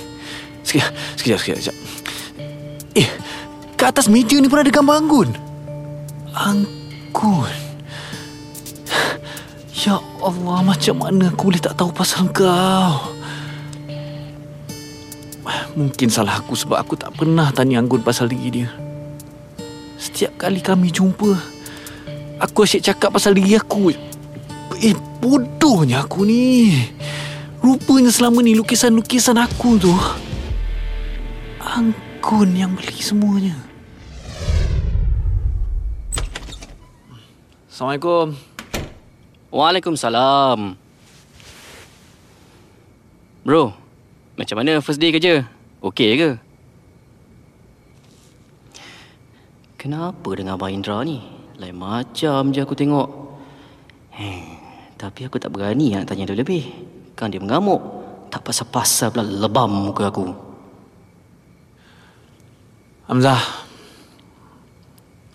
[0.65, 0.89] Sekejap,
[1.21, 1.77] sekejap, sekejap, sekejap.
[2.97, 3.09] Eh,
[3.77, 5.29] kat atas meja ni pun ada gambar Anggun.
[6.33, 6.78] Anggun.
[9.79, 13.15] Ya Allah, macam mana aku boleh tak tahu pasal kau?
[15.79, 18.69] Mungkin salah aku sebab aku tak pernah tanya Anggun pasal diri dia.
[19.95, 21.31] Setiap kali kami jumpa,
[22.43, 23.95] aku asyik cakap pasal diri aku.
[24.83, 26.75] Eh, bodohnya aku ni.
[27.63, 29.95] Rupanya selama ni lukisan-lukisan aku tu,
[31.63, 33.68] Anggun yang beli semuanya.
[37.79, 38.35] Assalamualaikum.
[39.55, 40.75] Waalaikumsalam.
[43.47, 43.71] Bro,
[44.35, 45.47] macam mana first day kerja?
[45.79, 46.29] Okey ke?
[49.79, 51.23] Kenapa dengan Abang Indra ni?
[51.55, 53.07] Lain macam je aku tengok.
[54.11, 54.43] Eh,
[54.99, 56.67] tapi aku tak berani nak tanya dia lebih.
[57.15, 57.79] Kan dia mengamuk.
[58.27, 60.27] Tak pasal-pasal pula lebam muka aku.
[63.07, 63.39] Hamzah.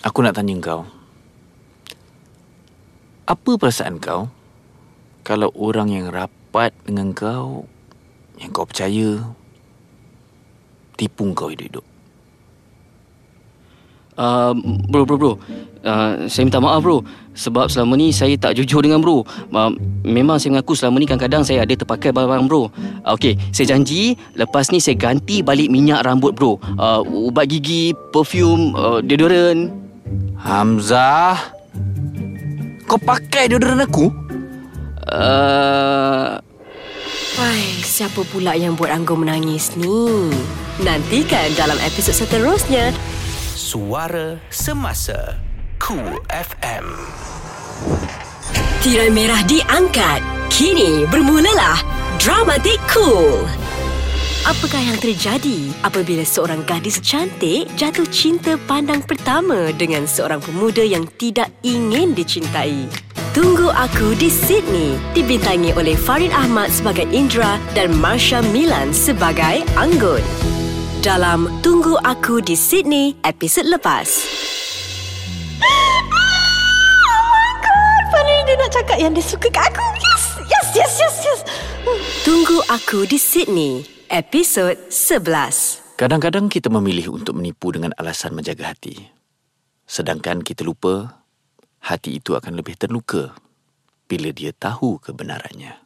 [0.05, 0.94] Aku nak tanya kau.
[3.25, 4.29] Apa perasaan kau
[5.25, 7.65] kalau orang yang rapat dengan kau,
[8.37, 9.25] yang kau percaya,
[11.01, 11.85] tipu kau hidup-hidup?
[14.15, 14.53] Uh,
[14.93, 15.33] bro, bro, bro.
[15.81, 17.01] Uh, saya minta maaf, bro.
[17.35, 19.27] Sebab selama ni saya tak jujur dengan bro.
[19.51, 19.75] Uh,
[20.07, 22.71] memang saya mengaku selama ni kadang-kadang saya ada terpakai barang bro.
[23.03, 26.61] Uh, Okey, saya janji lepas ni saya ganti balik minyak rambut, bro.
[26.79, 29.73] Uh, ubat gigi, perfume, uh, deodorant.
[30.39, 31.41] Hamzah,
[32.85, 34.07] kau pakai deodorant aku?
[35.05, 36.41] Uh,
[37.35, 40.31] Wai, siapa pula yang buat Anggun menangis ni?
[40.81, 42.95] Nantikan dalam episod seterusnya.
[43.55, 45.39] Suara Semasa
[45.83, 46.87] Cool FM
[48.83, 50.23] Tirai merah diangkat.
[50.53, 51.81] Kini bermulalah
[52.23, 53.43] Dramatik Cool.
[54.45, 61.09] Apakah yang terjadi apabila seorang gadis cantik jatuh cinta pandang pertama dengan seorang pemuda yang
[61.17, 62.85] tidak ingin dicintai?
[63.33, 70.21] Tunggu Aku di Sydney dibintangi oleh Farid Ahmad sebagai Indra dan Marsha Milan sebagai Anggun.
[71.01, 74.29] Dalam Tunggu Aku di Sydney episod lepas.
[78.13, 79.81] Finally dia nak cakap yang dia suka kat aku.
[80.05, 81.41] Yes, yes, yes, yes, yes.
[82.29, 85.97] Tunggu Aku di Sydney episod 11.
[86.01, 89.13] Kadang-kadang kita memilih untuk menipu dengan alasan menjaga hati.
[89.87, 91.23] Sedangkan kita lupa,
[91.85, 93.37] hati itu akan lebih terluka
[94.09, 95.85] bila dia tahu kebenarannya.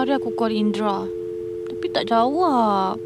[0.00, 1.04] hari aku call Indra.
[1.68, 2.96] Tapi tak jawab.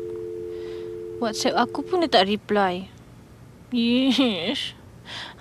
[1.18, 2.86] WhatsApp aku pun dia tak reply.
[3.74, 4.78] Yes.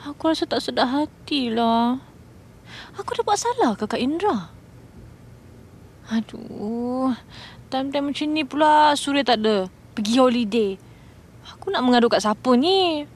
[0.04, 1.96] Aku rasa tak sedar hati lah.
[3.00, 4.52] Aku dah buat salah ke Kak Indra?
[6.12, 7.16] Aduh.
[7.72, 9.72] Time-time macam ni pula Surya tak ada.
[9.96, 10.76] Pergi holiday.
[11.56, 13.08] Aku nak mengadu kat siapa ni?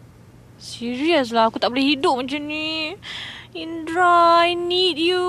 [0.55, 1.51] Serius lah.
[1.51, 2.95] Aku tak boleh hidup macam ni.
[3.51, 5.27] Indra, I need you.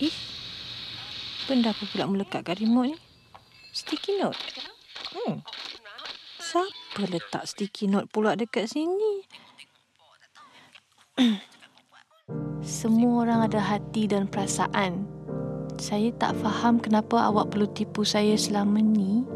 [0.00, 0.14] Eh,
[1.44, 2.98] benda apa pula melekat kat remote ni?
[3.76, 4.40] Sticky note.
[5.12, 5.44] Hmm.
[6.94, 9.26] Siapa letak sticky note pula dekat sini?
[12.62, 15.02] Semua orang ada hati dan perasaan.
[15.74, 19.26] Saya tak faham kenapa awak perlu tipu saya selama ni.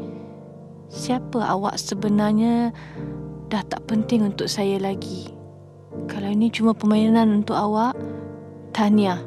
[0.87, 2.71] Siapa awak sebenarnya
[3.51, 5.27] dah tak penting untuk saya lagi.
[6.07, 7.99] Kalau ini cuma permainan untuk awak,
[8.71, 9.19] tahniah.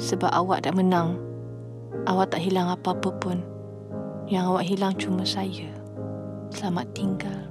[0.00, 1.20] Sebab awak dah menang.
[2.08, 3.44] Awak tak hilang apa-apa pun.
[4.32, 5.68] Yang awak hilang cuma saya.
[6.56, 7.49] Selamat tinggal.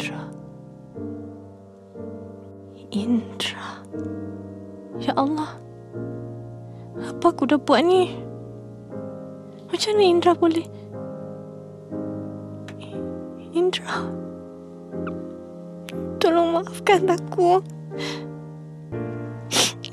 [0.00, 0.24] Indra.
[2.88, 3.68] Indra.
[4.96, 5.60] Ya Allah.
[6.96, 8.16] Apa aku dah buat ni?
[9.68, 10.64] Macam mana Indra boleh?
[13.52, 14.08] Indra.
[16.16, 17.60] Tolong maafkan aku.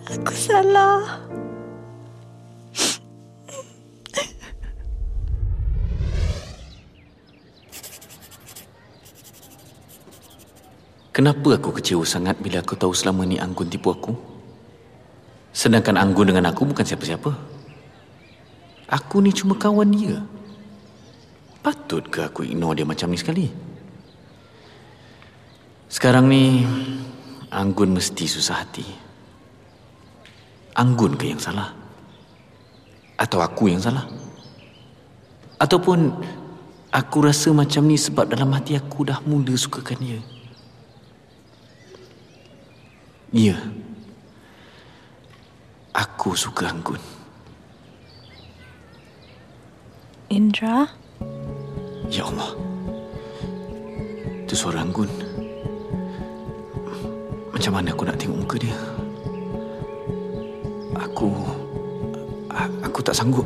[0.07, 1.03] Aku salah.
[11.17, 14.13] Kenapa aku kecewa sangat bila aku tahu selama ni Anggun tipu aku?
[15.49, 17.33] Sedangkan Anggun dengan aku bukan siapa-siapa.
[18.85, 20.21] Aku ni cuma kawan dia.
[21.65, 23.49] Patut ke aku ignore dia macam ni sekali?
[25.89, 26.61] Sekarang ni,
[27.49, 28.85] Anggun mesti susah hati.
[30.77, 31.73] Anggun ke yang salah?
[33.17, 34.05] Atau aku yang salah?
[35.57, 36.13] Ataupun
[36.93, 40.36] aku rasa macam ni sebab dalam hati aku dah mula sukakan dia.
[43.35, 43.59] Ya.
[45.91, 47.01] Aku suka Anggun.
[50.31, 50.87] Indra?
[52.07, 52.55] Ya Allah.
[54.47, 55.11] Itu suara Anggun.
[57.51, 58.77] Macam mana aku nak tengok muka dia?
[60.95, 61.35] Aku...
[62.87, 63.45] Aku tak sanggup.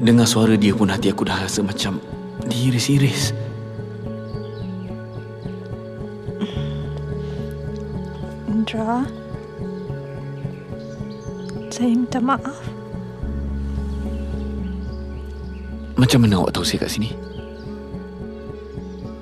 [0.00, 2.00] Dengar suara dia pun hati aku dah rasa macam
[2.48, 3.36] diiris-iris.
[11.84, 12.64] Saya minta maaf.
[16.00, 17.12] Macam mana awak tahu saya kat sini?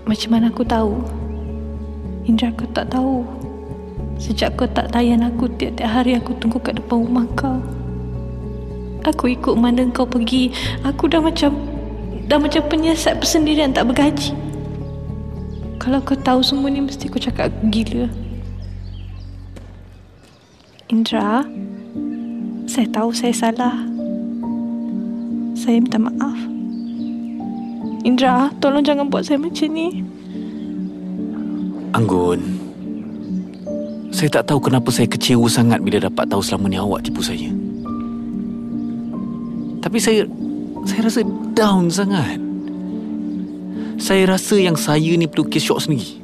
[0.06, 1.02] Macam mana aku tahu?
[2.22, 3.26] Indra kau tak tahu.
[4.14, 7.58] Sejak kau tak layan aku tiap-tiap hari aku tunggu kat depan rumah kau.
[9.10, 10.54] Aku ikut mana kau pergi.
[10.86, 11.58] Aku dah macam
[12.30, 14.38] dah macam penyiasat persendirian tak bergaji.
[15.82, 18.06] Kalau kau tahu semua ni mesti kau cakap aku gila.
[20.86, 21.42] Indra,
[22.72, 23.76] saya tahu saya salah.
[25.52, 26.38] Saya minta maaf.
[28.00, 30.00] Indra, tolong jangan buat saya macam ni.
[31.92, 32.40] Anggun.
[34.08, 37.52] Saya tak tahu kenapa saya kecewa sangat bila dapat tahu selama ni awak tipu saya.
[39.84, 40.24] Tapi saya
[40.88, 41.20] saya rasa
[41.52, 42.40] down sangat.
[44.00, 46.16] Saya rasa yang saya ni pelukis syok sendiri.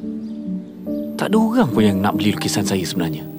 [1.21, 3.38] Tak ada orang pun yang nak beli lukisan saya sebenarnya.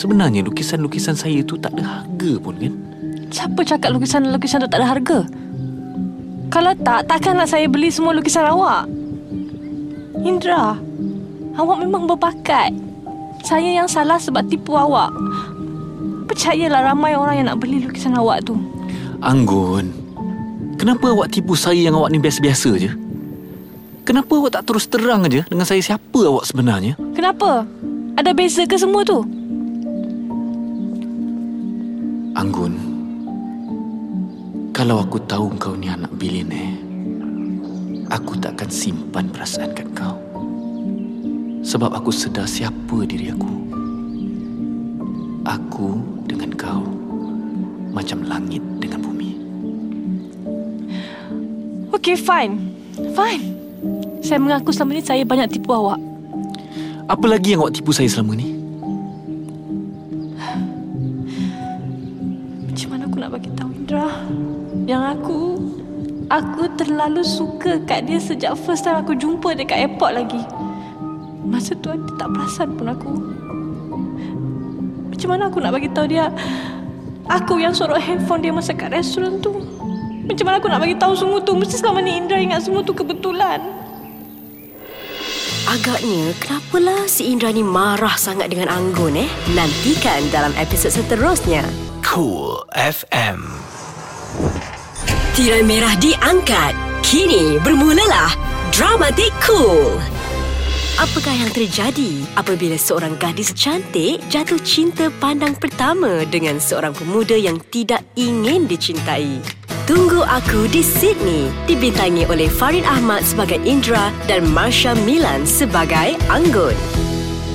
[0.00, 2.72] Sebenarnya lukisan-lukisan saya tu tak ada harga pun kan?
[3.28, 5.28] Siapa cakap lukisan-lukisan tu tak ada harga?
[6.48, 8.88] Kalau tak, takkanlah saya beli semua lukisan awak.
[10.24, 10.80] Indra,
[11.52, 12.72] awak memang berbakat.
[13.44, 15.12] Saya yang salah sebab tipu awak.
[16.32, 18.56] Percayalah ramai orang yang nak beli lukisan awak tu.
[19.20, 19.92] Anggun,
[20.80, 22.88] kenapa awak tipu saya yang awak ni biasa-biasa je?
[24.08, 26.96] Kenapa awak tak terus terang aja dengan saya siapa awak sebenarnya?
[27.12, 27.68] Kenapa?
[28.16, 29.39] Ada beza ke semua tu?
[34.90, 36.74] Kalau aku tahu kau ni anak bilioner,
[38.10, 40.18] aku tak akan simpan perasaan kat kau.
[41.62, 43.54] Sebab aku sedar siapa diri aku.
[45.46, 45.94] Aku
[46.26, 46.82] dengan kau
[47.94, 49.38] macam langit dengan bumi.
[51.94, 52.58] Okay, fine.
[53.14, 53.46] Fine.
[54.26, 56.02] Saya mengaku selama ni saya banyak tipu awak.
[57.06, 58.59] Apa lagi yang awak tipu saya selama ni?
[66.30, 70.40] Aku terlalu suka kat dia sejak first time aku jumpa dekat airport lagi.
[71.44, 73.12] Masa tu dia tak perasan pun aku.
[75.10, 76.32] Macam mana aku nak bagi tahu dia
[77.28, 79.52] Aku yang sorok handphone dia masa kat restoran tu
[80.24, 82.96] Macam mana aku nak bagi tahu semua tu Mesti selama ni Indra ingat semua tu
[82.96, 83.60] kebetulan
[85.68, 89.30] Agaknya kenapalah si Indra ni marah sangat dengan Anggun eh?
[89.54, 91.62] Nantikan dalam episod seterusnya.
[92.02, 93.69] Cool FM.
[95.40, 96.76] Tirai merah diangkat.
[97.00, 98.28] Kini bermulalah
[98.76, 99.96] Dramatik Cool.
[101.00, 107.56] Apakah yang terjadi apabila seorang gadis cantik jatuh cinta pandang pertama dengan seorang pemuda yang
[107.72, 109.40] tidak ingin dicintai?
[109.88, 116.76] Tunggu Aku di Sydney dibintangi oleh Farid Ahmad sebagai Indra dan Marsha Milan sebagai Anggun.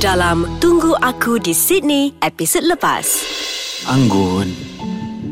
[0.01, 3.21] Dalam Tunggu Aku di Sydney episod lepas.
[3.85, 4.49] Anggun,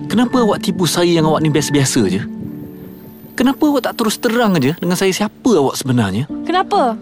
[0.06, 2.43] kenapa awak tipu saya yang awak ni biasa-biasa je?
[3.34, 6.30] Kenapa awak tak terus terang aja dengan saya siapa awak sebenarnya?
[6.46, 6.94] Kenapa?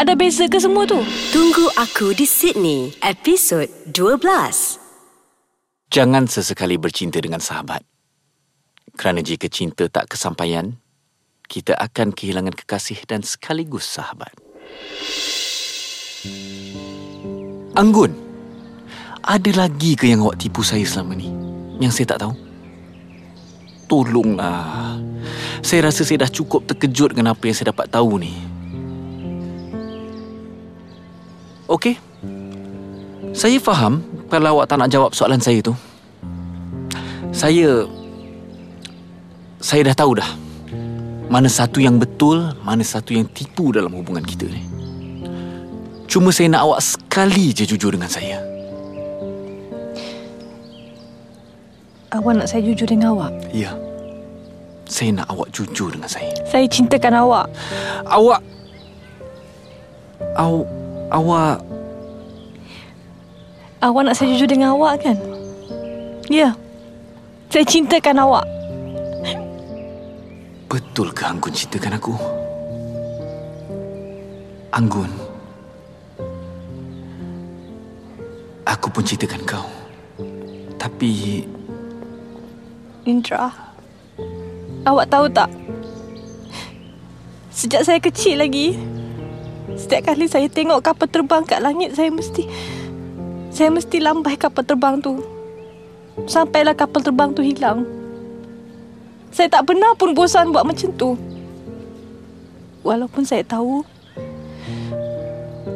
[0.00, 0.96] Ada beza ke semua tu?
[1.28, 4.80] Tunggu Aku di Sydney episod 12.
[5.92, 7.84] Jangan sesekali bercinta dengan sahabat.
[8.96, 10.72] Kerana jika cinta tak kesampaian,
[11.52, 14.32] kita akan kehilangan kekasih dan sekaligus sahabat.
[17.76, 18.16] Anggun,
[19.20, 21.28] ada lagi ke yang awak tipu saya selama ni?
[21.76, 22.53] Yang saya tak tahu?
[23.86, 24.96] Tolonglah.
[25.64, 28.32] Saya rasa saya dah cukup terkejut dengan apa yang saya dapat tahu ni.
[31.68, 31.96] Okey.
[33.34, 35.74] Saya faham kalau awak tak nak jawab soalan saya tu.
[37.34, 37.88] Saya
[39.58, 40.44] saya dah tahu dah
[41.34, 44.62] mana satu yang betul, mana satu yang tipu dalam hubungan kita ni.
[46.06, 48.53] Cuma saya nak awak sekali je jujur dengan saya.
[52.14, 53.34] Awak nak saya jujur dengan awak?
[53.50, 53.74] Ya.
[54.86, 56.30] Saya nak awak jujur dengan saya.
[56.46, 57.50] Saya cintakan awak.
[58.06, 58.40] Awak
[60.38, 60.56] Aw,
[61.10, 61.58] awak
[63.82, 65.18] Awak nak saya jujur dengan awak kan?
[66.30, 66.54] Ya.
[67.50, 68.46] Saya cintakan awak.
[70.70, 72.14] betul ke Anggun cintakan aku?
[74.74, 75.10] Anggun.
[78.66, 79.66] Aku pun cintakan kau.
[80.78, 81.42] Tapi
[83.04, 83.52] Indra.
[84.84, 85.48] Awak tahu tak?
[87.54, 88.76] Sejak saya kecil lagi,
[89.78, 92.44] setiap kali saya tengok kapal terbang kat langit, saya mesti
[93.54, 95.22] saya mesti lambai kapal terbang tu.
[96.26, 97.86] Sampailah kapal terbang tu hilang.
[99.30, 101.14] Saya tak pernah pun bosan buat macam tu.
[102.82, 103.86] Walaupun saya tahu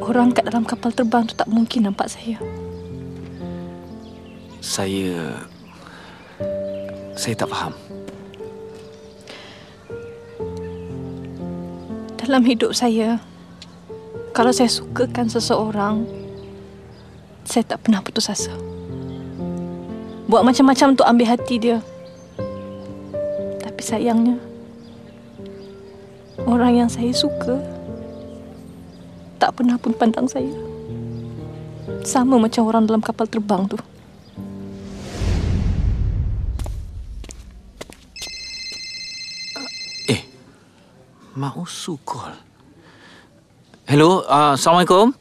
[0.03, 2.41] orang kat dalam kapal terbang tu tak mungkin nampak saya.
[4.69, 5.49] saya
[7.19, 7.75] saya tak faham.
[12.23, 13.19] Dalam hidup saya,
[14.31, 16.07] kalau saya sukakan seseorang,
[17.43, 18.55] saya tak pernah putus asa.
[20.31, 21.83] Buat macam-macam untuk ambil hati dia.
[23.67, 24.39] Tapi sayangnya,
[26.47, 27.59] orang yang saya suka
[29.43, 30.55] tak pernah pun pandang saya.
[32.07, 33.81] Sama macam orang dalam kapal terbang tu.
[41.39, 42.35] Mausu call.
[43.87, 45.15] Hello, uh, Assalamualaikum.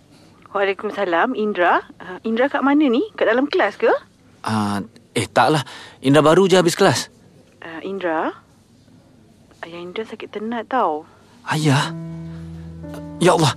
[0.49, 1.85] Waalaikumsalam, Indra.
[2.01, 3.05] Uh, Indra kat mana ni?
[3.13, 3.93] Kat dalam kelas ke?
[4.41, 4.81] Uh,
[5.13, 5.61] eh, taklah.
[6.01, 7.13] Indra baru je habis kelas.
[7.61, 8.33] Uh, Indra?
[9.61, 11.05] Ayah Indra sakit tenat tau.
[11.45, 11.93] Ayah?
[13.21, 13.53] Ya Allah.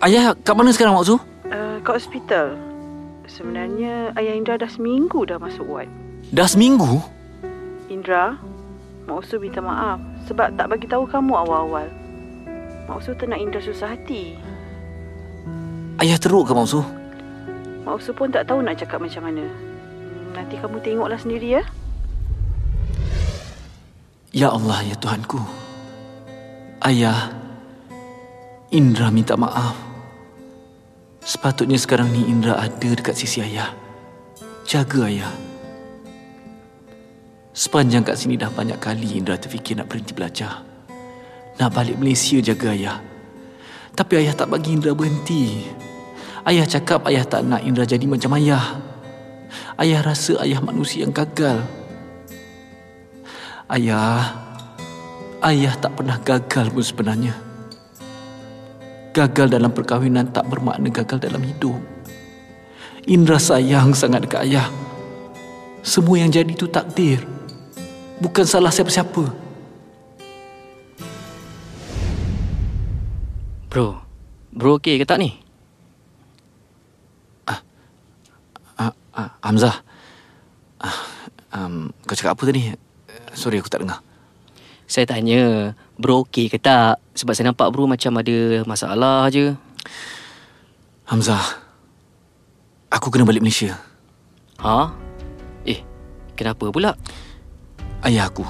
[0.00, 1.20] Ayah, kat mana sekarang Mausu?
[1.52, 2.56] Uh, kat hospital.
[3.28, 5.92] Sebenarnya ayah Indra dah seminggu dah masuk ward.
[6.32, 7.04] Dah seminggu?
[7.92, 8.40] Indra,
[9.04, 11.86] Mak Usu minta maaf sebab tak bagi tahu kamu awal-awal.
[12.90, 14.38] Mak Usu tak nak Indra susah hati.
[16.02, 16.82] Ayah teruk ke Mausu?
[17.86, 19.46] Mak Usu pun tak tahu nak cakap macam mana.
[20.34, 21.62] Nanti kamu tengoklah sendiri ya.
[24.36, 25.40] Ya Allah, ya Tuhanku.
[26.84, 27.32] Ayah,
[28.68, 29.78] Indra minta maaf.
[31.24, 33.72] Sepatutnya sekarang ni Indra ada dekat sisi ayah.
[34.68, 35.45] Jaga ayah.
[37.56, 40.60] Sepanjang kat sini dah banyak kali Indra terfikir nak berhenti belajar.
[41.56, 43.00] Nak balik Malaysia jaga ayah.
[43.96, 45.64] Tapi ayah tak bagi Indra berhenti.
[46.44, 48.76] Ayah cakap ayah tak nak Indra jadi macam ayah.
[49.80, 51.64] Ayah rasa ayah manusia yang gagal.
[53.72, 54.36] Ayah,
[55.48, 57.40] ayah tak pernah gagal pun sebenarnya.
[59.16, 61.80] Gagal dalam perkahwinan tak bermakna gagal dalam hidup.
[63.08, 64.68] Indra sayang sangat dekat ayah.
[65.80, 67.35] Semua yang jadi itu takdir.
[68.16, 69.28] Bukan salah siapa-siapa.
[73.68, 74.00] Bro,
[74.56, 75.36] bro okey ke tak ni?
[77.44, 77.60] Ah,
[79.16, 79.80] Ah, Hamzah.
[80.80, 80.96] Ah,
[81.56, 82.72] um, kau cakap apa tadi?
[83.36, 84.00] Sorry aku tak dengar.
[84.88, 87.00] Saya tanya, bro okey ke tak?
[87.16, 89.52] Sebab saya nampak bro macam ada masalah je.
[91.08, 91.64] Hamzah.
[92.92, 93.76] Aku kena balik Malaysia.
[94.60, 94.88] Ha?
[95.68, 95.84] Eh,
[96.32, 96.96] kenapa pula?
[98.06, 98.46] Ayah aku.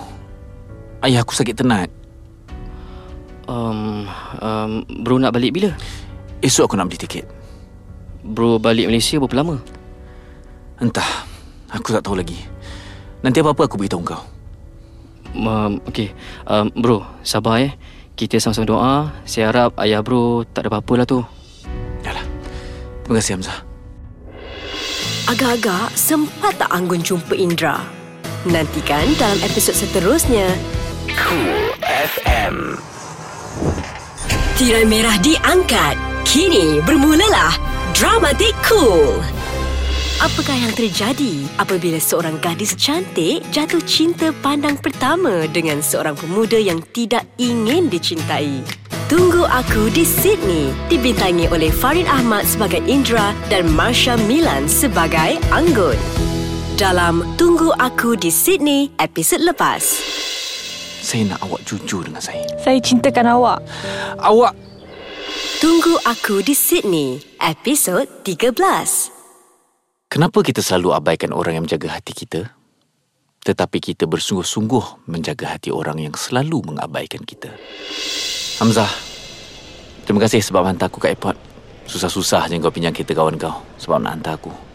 [1.01, 1.89] Ayah aku sakit tenat.
[3.49, 4.05] Um,
[4.45, 5.73] um, bro nak balik bila?
[6.45, 7.25] Esok aku nak beli tiket.
[8.21, 9.57] Bro balik Malaysia berapa lama?
[10.77, 11.09] Entah.
[11.73, 12.37] Aku tak tahu lagi.
[13.25, 14.21] Nanti apa-apa aku beritahu kau.
[15.33, 16.13] Um, okay,
[16.45, 17.73] um, bro, sabar eh.
[18.13, 18.95] Kita sama-sama doa.
[19.25, 21.25] Saya harap ayah bro tak ada apa-apa lah tu.
[22.05, 22.25] Yalah.
[23.09, 23.59] Terima kasih Hamzah.
[25.33, 27.96] Agak-agak sempat tak Anggun jumpa Indra.
[28.45, 30.53] Nantikan dalam episod seterusnya.
[31.16, 32.76] Cool FM.
[34.61, 35.97] Tirai merah diangkat.
[36.28, 37.57] Kini bermulalah
[37.97, 39.24] Dramatik Cool.
[40.20, 46.80] Apakah yang terjadi apabila seorang gadis cantik jatuh cinta pandang pertama dengan seorang pemuda yang
[46.93, 48.61] tidak ingin dicintai?
[49.07, 56.36] Tunggu Aku di Sydney dibintangi oleh Farid Ahmad sebagai Indra dan Marsha Milan sebagai Anggun.
[56.77, 59.81] Dalam Tunggu Aku di Sydney episod lepas.
[61.01, 62.45] Saya nak awak jujur dengan saya.
[62.61, 63.64] Saya cintakan awak.
[64.20, 64.53] Awak
[65.57, 68.53] Tunggu Aku di Sydney episod 13.
[70.12, 72.53] Kenapa kita selalu abaikan orang yang menjaga hati kita?
[73.41, 77.57] Tetapi kita bersungguh-sungguh menjaga hati orang yang selalu mengabaikan kita.
[78.61, 78.93] Hamzah,
[80.05, 81.41] terima kasih sebab hantar aku kat airport.
[81.89, 84.66] Susah-susah je kau pinjam kereta kawan kau sebab nak hantar aku.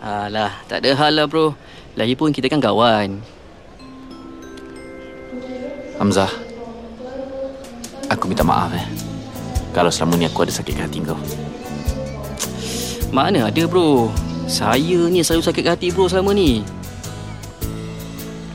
[0.00, 1.56] Alah, tak ada hal lah bro.
[1.96, 3.20] Lagipun kita kan kawan.
[5.96, 6.28] Hamzah,
[8.12, 8.84] aku minta maaf eh.
[9.72, 11.16] Kalau selama ni aku ada sakit hati kau.
[13.08, 14.12] Mana ada bro.
[14.44, 16.60] Saya ni selalu sakit hati bro selama ni.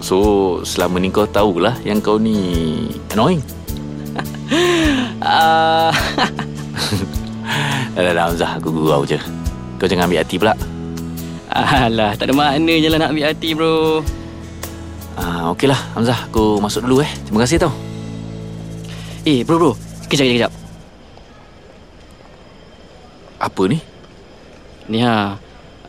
[0.02, 2.38] So, selama ni kau tahulah yang kau ni
[3.14, 3.42] annoying.
[5.22, 5.94] Ah,
[7.94, 9.22] Dah, dah, dah Hamzah, aku gurau je.
[9.78, 10.58] Kau jangan ambil hati pula.
[11.52, 13.99] Alah, tak ada makna je lah nak ambil hati bro.
[15.20, 17.12] Ah, Okeylah Hamzah, aku masuk dulu eh.
[17.28, 17.74] Terima kasih tau.
[19.28, 19.72] Eh bro bro,
[20.08, 20.52] kejap kejap kejap.
[23.41, 23.78] Apa ni?
[24.88, 25.36] Ni ha,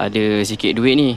[0.01, 1.15] ada sikit duit ni.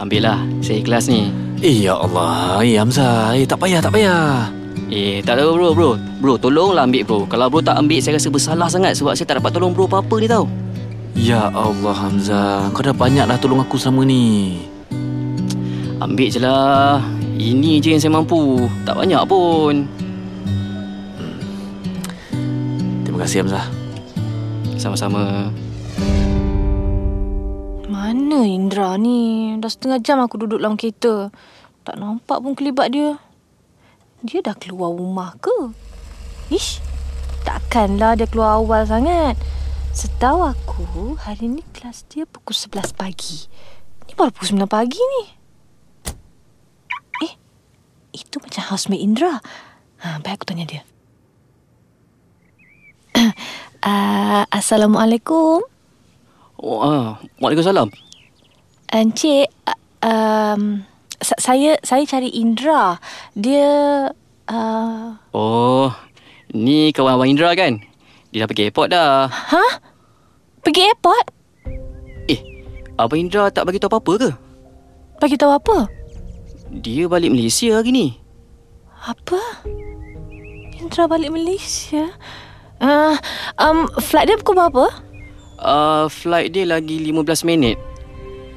[0.00, 1.28] Ambil lah, saya ikhlas ni.
[1.60, 2.64] Eh, ya Allah.
[2.64, 3.36] Eh, Hamzah.
[3.36, 4.48] Eh, tak payah, tak payah.
[4.88, 5.90] Eh, tak tahu bro, bro.
[6.20, 7.18] Bro, tolonglah ambil bro.
[7.28, 10.14] Kalau bro tak ambil, saya rasa bersalah sangat sebab saya tak dapat tolong bro apa-apa
[10.16, 10.48] ni tau.
[11.18, 12.70] Ya Allah, Hamzah.
[12.70, 14.62] Kau dah banyak dah tolong aku selama ni.
[16.00, 17.02] Ambil je lah.
[17.40, 18.68] Ini je yang saya mampu.
[18.86, 19.88] Tak banyak pun.
[23.02, 23.66] Terima kasih, Hamzah.
[24.80, 25.52] Sama-sama.
[27.90, 29.52] Mana Indra ni?
[29.60, 31.28] Dah setengah jam aku duduk dalam kereta.
[31.84, 33.18] Tak nampak pun kelibat dia.
[34.20, 35.72] Dia dah keluar rumah ke?
[36.52, 36.80] Ish,
[37.44, 39.36] takkanlah dia keluar awal sangat.
[39.90, 40.84] Setahu aku,
[41.18, 43.50] hari ni kelas dia pukul 11 pagi.
[44.06, 45.22] Ni baru pukul 9 pagi ni.
[47.26, 47.32] Eh,
[48.14, 49.42] itu macam housemate Indra.
[50.00, 50.82] Ha, baik aku tanya dia.
[53.18, 55.66] uh, Assalamualaikum.
[56.60, 57.90] Oh, ah, Waalaikumsalam.
[58.90, 60.86] Encik, uh, um,
[61.18, 62.96] sa- saya saya cari Indra.
[63.34, 63.68] Dia
[64.46, 65.90] uh, Oh,
[66.54, 67.89] ni kawan Abang Indra kan?
[68.30, 69.26] Dia dah pergi airport dah.
[69.26, 69.64] ha?
[70.62, 71.26] Pergi airport?
[72.30, 72.40] Eh,
[72.94, 74.30] Abang Indra tak bagi tahu apa-apa ke?
[75.18, 75.76] Bagi tahu apa?
[76.70, 78.06] Dia balik Malaysia hari ni.
[79.02, 79.40] Apa?
[80.78, 82.14] Indra balik Malaysia?
[82.80, 83.18] Uh,
[83.58, 84.86] um, flight dia pukul berapa?
[85.60, 87.76] Uh, flight dia lagi 15 minit.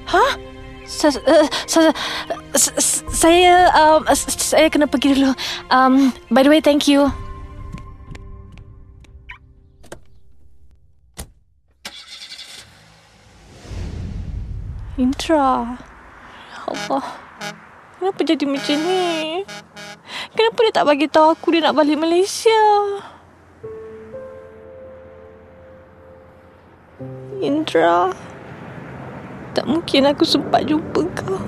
[0.07, 0.37] Ha?
[0.85, 1.95] Sa- uh, sa-
[2.53, 5.33] sa- sa- saya um, saya kena pergi dulu.
[5.67, 7.09] Um, by the way, thank you.
[14.93, 15.73] Indra.
[16.53, 17.05] Ya Allah.
[17.97, 19.41] Kenapa jadi macam ni?
[20.37, 22.61] Kenapa dia tak bagi tahu aku dia nak balik Malaysia?
[27.41, 28.13] Indra.
[29.57, 31.41] Tak mungkin aku sempat jumpa kau.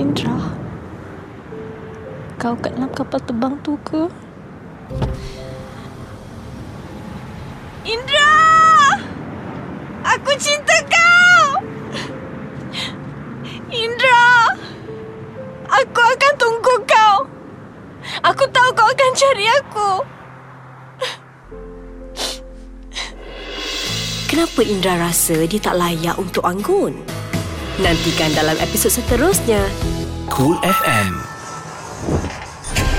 [0.00, 0.56] Indra.
[2.40, 4.08] Kau kat dalam kapal terbang tu ke?
[7.84, 8.61] Indra!
[24.52, 26.92] Kenapa Indra rasa dia tak layak untuk anggun?
[27.80, 29.64] Nantikan dalam episod seterusnya.
[30.28, 31.10] Cool FM.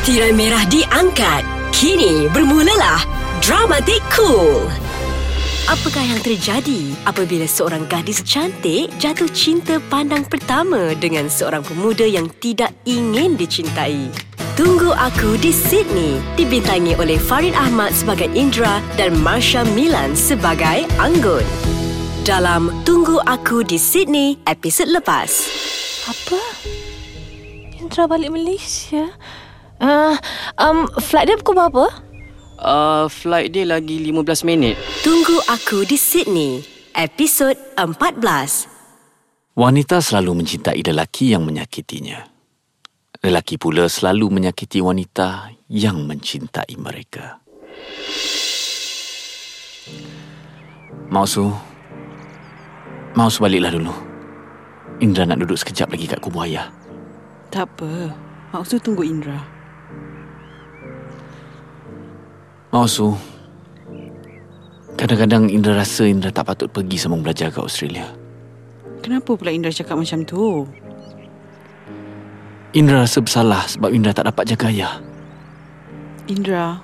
[0.01, 1.45] Tirai merah diangkat.
[1.69, 3.05] Kini bermulalah
[3.37, 4.65] Dramatik Cool.
[5.69, 12.33] Apakah yang terjadi apabila seorang gadis cantik jatuh cinta pandang pertama dengan seorang pemuda yang
[12.41, 14.09] tidak ingin dicintai?
[14.53, 21.41] Tunggu Aku di Sydney dibintangi oleh Farid Ahmad sebagai Indra dan Marsha Milan sebagai Anggun.
[22.21, 25.49] Dalam Tunggu Aku di Sydney episod lepas.
[26.05, 26.37] Apa?
[27.81, 29.09] Indra balik Malaysia?
[29.81, 30.13] Uh,
[30.61, 31.89] um, flight dia pukul berapa?
[32.61, 34.77] Uh, flight dia lagi 15 minit.
[35.01, 36.61] Tunggu Aku di Sydney
[36.93, 37.89] episod 14.
[39.57, 42.32] Wanita selalu mencintai lelaki yang menyakitinya.
[43.23, 47.39] Lelaki pula selalu menyakiti wanita yang mencintai mereka.
[51.07, 51.47] Mausu,
[53.15, 53.95] Mausu baliklah dulu.
[54.99, 56.67] Indra nak duduk sekejap lagi kat kubur ayah.
[57.47, 58.11] Tak apa.
[58.51, 59.39] Maksud tunggu Indra.
[62.75, 63.15] Mausu,
[64.99, 68.03] kadang-kadang Indra rasa Indra tak patut pergi sambung belajar kat Australia.
[68.99, 70.67] Kenapa pula Indra cakap macam tu?
[72.73, 74.97] Indra rasa bersalah sebab Indra tak dapat jaga ayah.
[76.25, 76.81] Indra,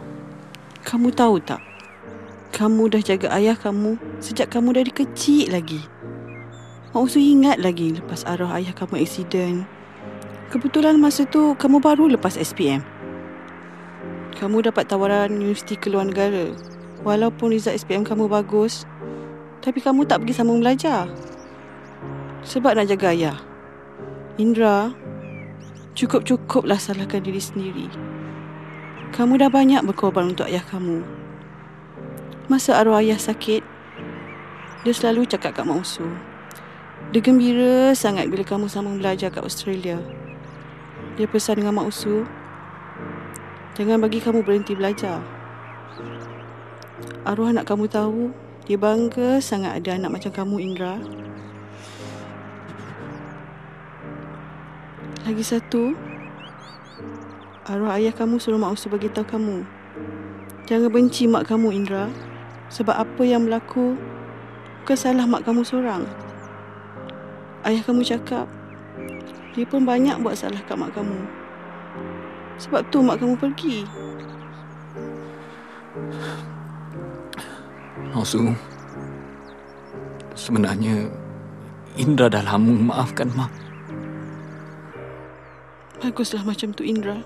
[0.86, 1.58] kamu tahu tak?
[2.54, 5.82] Kamu dah jaga ayah kamu sejak kamu dari kecil lagi.
[6.94, 9.66] Mak Usu ingat lagi lepas arwah ayah kamu aksiden.
[10.54, 12.86] Kebetulan masa tu kamu baru lepas SPM.
[14.38, 16.54] Kamu dapat tawaran universiti keluar negara.
[17.02, 18.86] Walaupun result SPM kamu bagus,
[19.66, 21.10] tapi kamu tak pergi sambung belajar.
[22.46, 23.38] Sebab nak jaga ayah.
[24.38, 24.94] Indra,
[25.98, 27.88] cukup-cukuplah salahkan diri sendiri.
[29.10, 31.02] Kamu dah banyak berkorban untuk ayah kamu.
[32.50, 33.62] Masa arwah ayah sakit,
[34.86, 36.06] dia selalu cakap kat Mak Usu.
[37.10, 39.98] Dia gembira sangat bila kamu sambung belajar kat Australia.
[41.18, 42.26] Dia pesan dengan Mak Usu,
[43.78, 45.22] jangan bagi kamu berhenti belajar.
[47.28, 48.34] Arwah nak kamu tahu,
[48.70, 50.96] dia bangga sangat ada anak macam kamu, Indra.
[55.30, 55.94] Lagi satu,
[57.70, 59.62] arwah ayah kamu suruh Mak Usu bagi tahu kamu.
[60.66, 62.10] Jangan benci mak kamu, Indra.
[62.74, 63.94] Sebab apa yang berlaku
[64.82, 66.02] bukan salah mak kamu seorang.
[67.62, 68.50] Ayah kamu cakap,
[69.54, 71.22] dia pun banyak buat salah kat mak kamu.
[72.58, 73.86] Sebab tu mak kamu pergi.
[78.18, 78.50] Mausu,
[80.34, 81.06] sebenarnya
[82.02, 83.69] Indra dah lama memaafkan Mak.
[86.00, 87.20] Baguslah macam tu, Indra.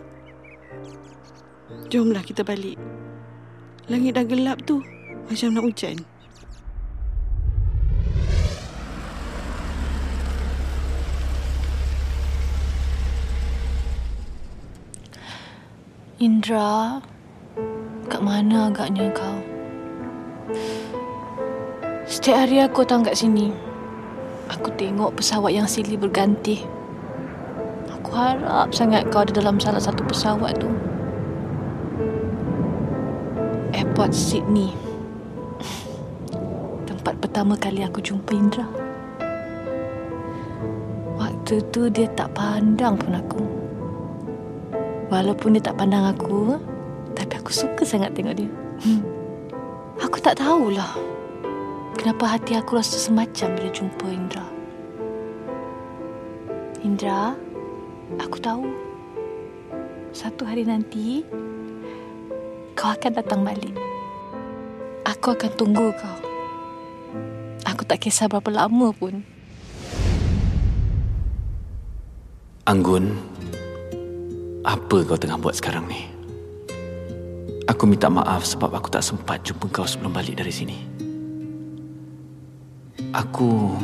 [1.94, 2.82] Jomlah kita balik.
[3.86, 4.82] Langit dah gelap tu.
[5.30, 6.02] Macam nak hujan.
[16.18, 16.98] Indra,
[18.10, 19.38] kat mana agaknya kau?
[22.10, 23.54] Setiap hari aku datang kat sini,
[24.48, 26.73] aku tengok pesawat yang silih berganti.
[28.14, 30.70] Harap sangat kau ada dalam salah satu pesawat tu.
[33.74, 34.70] Airport Sydney.
[36.90, 38.70] Tempat pertama kali aku jumpa Indra.
[41.18, 43.44] Waktu tu dia tak pandang pun aku.
[45.10, 46.62] Walaupun dia tak pandang aku,
[47.18, 48.52] tapi aku suka sangat tengok dia.
[50.04, 50.94] Aku tak tahulah
[52.04, 54.46] kenapa hati aku rasa semacam bila jumpa Indra.
[56.84, 57.32] Indra,
[58.20, 58.66] aku tahu
[60.14, 61.26] satu hari nanti
[62.78, 63.74] kau akan datang balik.
[65.08, 66.18] Aku akan tunggu kau.
[67.64, 69.24] Aku tak kisah berapa lama pun.
[72.64, 73.16] Anggun,
[74.64, 76.08] apa kau tengah buat sekarang ni?
[77.68, 80.78] Aku minta maaf sebab aku tak sempat jumpa kau sebelum balik dari sini.
[83.16, 83.76] Aku...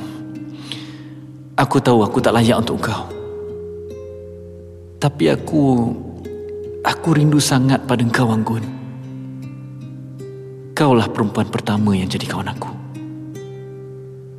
[1.59, 3.18] Aku tahu aku tak layak untuk kau.
[4.99, 5.95] Tapi aku...
[6.83, 8.63] Aku rindu sangat pada kau, Anggun.
[10.75, 12.71] Kaulah perempuan pertama yang jadi kawan aku.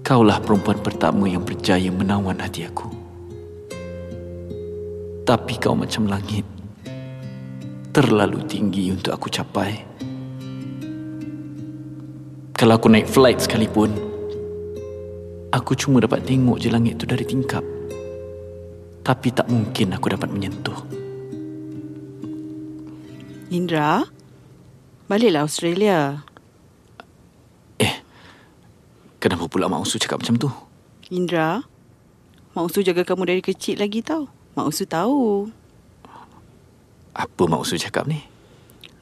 [0.04, 2.88] Kaulah perempuan pertama yang berjaya menawan hati aku.
[5.24, 6.44] Tapi kau macam langit.
[7.92, 9.80] Terlalu tinggi untuk aku capai.
[12.56, 13.92] Kalau aku naik flight sekalipun,
[15.52, 17.79] aku cuma dapat tengok je langit tu dari tingkap.
[19.00, 20.76] Tapi tak mungkin aku dapat menyentuh.
[23.50, 24.06] Indra,
[25.10, 26.30] baliklah Australia.
[29.20, 30.48] Kenapa pula Mak Usu cakap macam tu?
[31.12, 31.60] Indra,
[32.56, 34.32] Mak Usu jaga kamu dari kecil lagi tau.
[34.56, 35.52] Mak Usu tahu.
[37.12, 38.24] Apa Mak Usu cakap ni?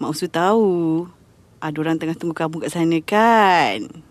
[0.03, 1.07] Mak Usu tahu.
[1.63, 4.03] Ada orang tengah tunggu kamu kat sana kan?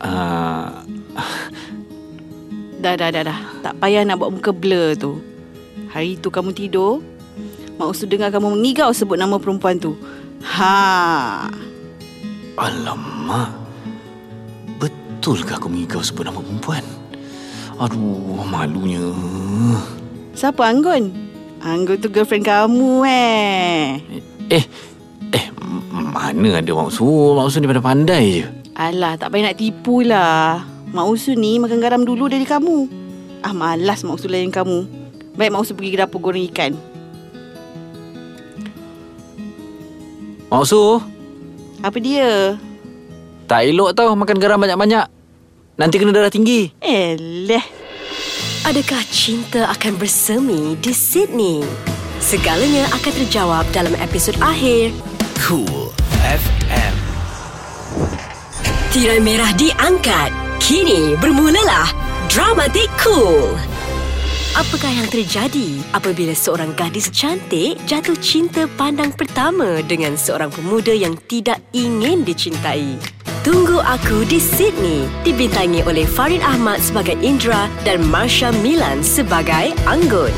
[0.00, 0.72] Uh,
[2.86, 3.40] Dah, dah, dah, dah.
[3.66, 5.18] Tak payah nak buat muka blur tu.
[5.90, 7.02] Hari tu kamu tidur,
[7.82, 9.98] Mak Usu dengar kamu mengigau sebut nama perempuan tu.
[10.54, 11.50] Ha.
[12.54, 13.50] alamak.
[14.78, 16.86] Betulkah aku mengigau sebut nama perempuan?
[17.82, 19.02] Aduh, malunya.
[20.38, 21.10] Siapa Anggun?
[21.66, 23.98] Anggun tu girlfriend kamu eh.
[24.46, 24.64] Eh,
[25.34, 25.46] eh,
[25.90, 27.34] mana ada Mak Usu?
[27.34, 28.48] Mak Usu ni pada pandai je.
[28.78, 30.75] Alah, tak payah nak tipu lah.
[30.96, 32.88] Mak Usu ni makan garam dulu dari kamu.
[33.44, 34.88] Ah, malas Mak Usu layan kamu.
[35.36, 36.72] Baik Mak Usu pergi ke dapur goreng ikan.
[40.48, 41.04] Mak Usu,
[41.84, 42.56] Apa dia?
[43.44, 45.04] tak elok tau makan garam banyak-banyak.
[45.76, 46.72] Nanti kena darah tinggi.
[46.80, 47.60] Eleh.
[48.64, 51.60] Adakah cinta akan bersemi di Sydney?
[52.18, 54.96] Segalanya akan terjawab dalam episod akhir.
[55.44, 55.92] Cool
[56.24, 56.94] FM.
[58.90, 60.45] Tirai merah diangkat.
[60.56, 61.92] Kini bermulalah
[62.32, 63.54] Dramatik Cool.
[64.56, 71.12] Apakah yang terjadi apabila seorang gadis cantik jatuh cinta pandang pertama dengan seorang pemuda yang
[71.28, 72.96] tidak ingin dicintai?
[73.44, 80.32] Tunggu Aku di Sydney dibintangi oleh Farid Ahmad sebagai Indra dan Marsha Milan sebagai Anggun.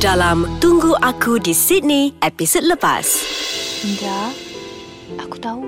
[0.00, 3.22] Dalam Tunggu Aku di Sydney episod lepas.
[3.84, 4.32] Indra,
[5.20, 5.62] aku tahu.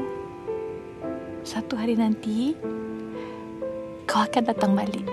[1.46, 2.56] Satu hari nanti,
[4.06, 5.04] kau akan datang balik.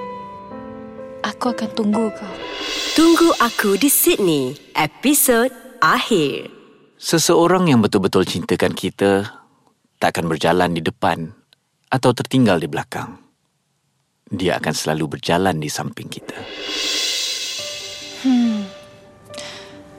[1.26, 2.34] Aku akan tunggu kau.
[2.94, 5.50] Tunggu Aku di Sydney episod
[5.82, 6.54] akhir.
[7.02, 9.28] Seseorang yang betul-betul cintakan kita
[9.98, 11.34] tak akan berjalan di depan
[11.90, 13.18] atau tertinggal di belakang.
[14.30, 16.38] Dia akan selalu berjalan di samping kita.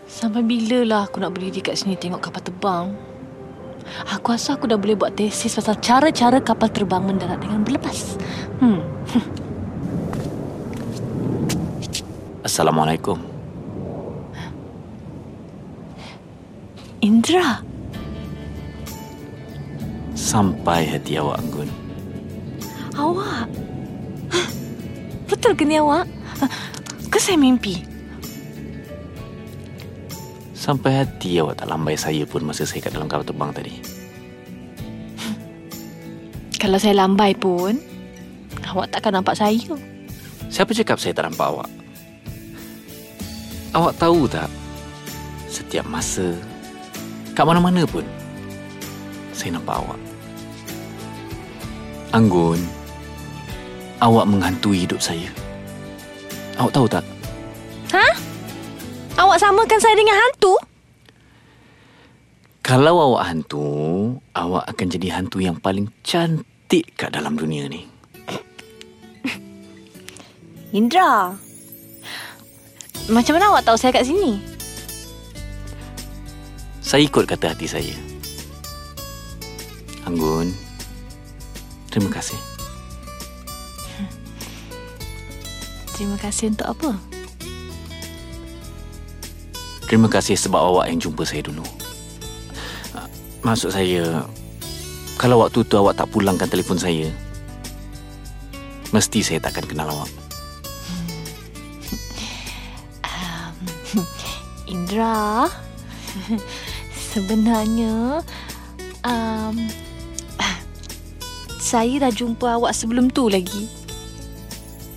[0.09, 3.14] Sampai bila lah aku nak berdiri kat sini tengok kapal terbang?
[4.13, 8.19] Aku rasa aku dah boleh buat tesis pasal cara-cara kapal terbang mendarat dengan berlepas.
[8.59, 8.81] Hmm.
[12.47, 13.17] Assalamualaikum.
[17.05, 17.61] Indra,
[20.17, 21.69] Sampai hati awak anggun.
[22.97, 23.45] awak.
[25.29, 26.09] Betul ke ni awak?
[27.13, 27.94] Ke saya mimpi?
[30.65, 33.85] Sampai hati awak tak lambai saya pun masa saya kat dalam kapal terbang tadi.
[36.65, 37.77] Kalau saya lambai pun,
[38.73, 39.61] awak takkan nampak saya.
[40.49, 41.69] Siapa cakap saya tak nampak awak?
[43.77, 44.49] Awak tahu tak?
[45.53, 46.33] Setiap masa,
[47.37, 48.09] kat mana-mana pun,
[49.37, 50.01] saya nampak awak.
[52.17, 52.65] Anggun,
[54.01, 55.29] awak menghantui hidup saya.
[56.57, 57.05] Awak tahu tak?
[59.25, 60.53] Awak samakan saya dengan hantu?
[62.61, 63.65] Kalau awak hantu,
[64.37, 67.89] awak akan jadi hantu yang paling cantik kat dalam dunia ni.
[70.77, 71.33] Indra.
[73.09, 74.45] Macam mana awak tahu saya kat sini?
[76.85, 77.97] Saya ikut kata hati saya.
[80.05, 80.53] Anggun,
[81.89, 82.37] terima kasih.
[85.97, 87.14] Terima kasih untuk apa?
[89.85, 91.65] Terima kasih sebab awak yang jumpa saya dulu.
[92.97, 93.09] Ah,
[93.45, 94.25] Maksud saya,
[95.21, 97.13] kalau waktu tu awak tak pulangkan telefon saya,
[98.91, 100.11] mesti saya takkan kenal awak.
[104.73, 105.49] Indra.
[107.15, 108.27] Sebenarnya
[109.07, 109.57] um,
[111.63, 113.71] saya dah jumpa awak sebelum tu lagi.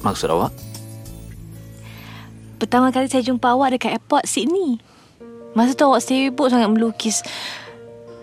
[0.02, 0.54] Maksud awak?
[2.58, 4.82] Pertama kali saya jumpa awak dekat airport Sydney.
[5.54, 7.22] Masa tu awak sibuk sangat melukis.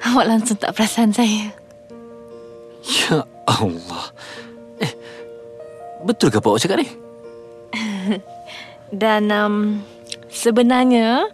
[0.03, 1.55] Awak langsung tak perasan saya.
[2.83, 4.05] Ya Allah.
[4.83, 4.93] Eh,
[6.03, 6.89] betul ke apa awak cakap ni?
[9.03, 9.83] Dan um,
[10.31, 11.31] sebenarnya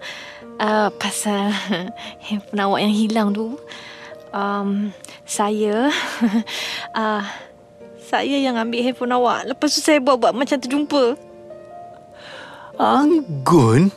[0.60, 1.56] uh, pasal
[2.28, 3.56] handphone awak yang hilang tu,
[4.36, 4.92] um,
[5.24, 5.88] saya
[7.00, 7.24] uh,
[8.00, 9.48] saya yang ambil handphone awak.
[9.48, 11.29] Lepas tu saya buat-buat macam terjumpa.
[12.80, 13.92] Anggun?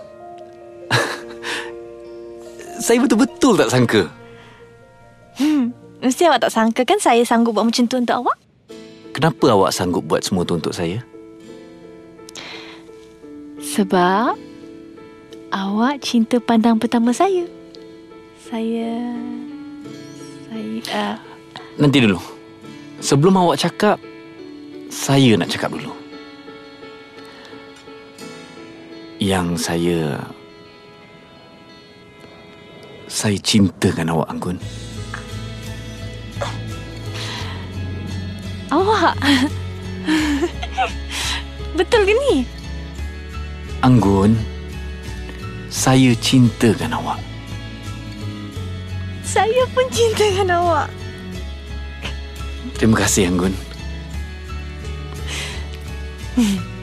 [2.84, 4.12] saya betul-betul tak sangka.
[6.04, 8.36] Mesti awak tak sangka kan saya sanggup buat macam tu untuk awak?
[9.16, 11.00] Kenapa awak sanggup buat semua tu untuk saya?
[13.64, 14.36] Sebab
[15.56, 17.48] awak cinta pandang pertama saya.
[18.44, 19.16] Saya
[20.52, 21.16] saya uh,
[21.80, 22.20] Nanti dulu.
[23.00, 23.96] Sebelum awak cakap,
[24.92, 26.03] saya nak cakap dulu.
[29.24, 30.20] Yang saya
[33.08, 34.60] saya cintakan awak Anggun.
[38.68, 39.16] Awak?
[41.80, 42.44] Betul ke ni?
[43.80, 44.36] Anggun,
[45.72, 47.24] saya cintakan awak.
[49.24, 50.92] Saya pun cintakan awak.
[52.76, 53.56] Terima kasih Anggun.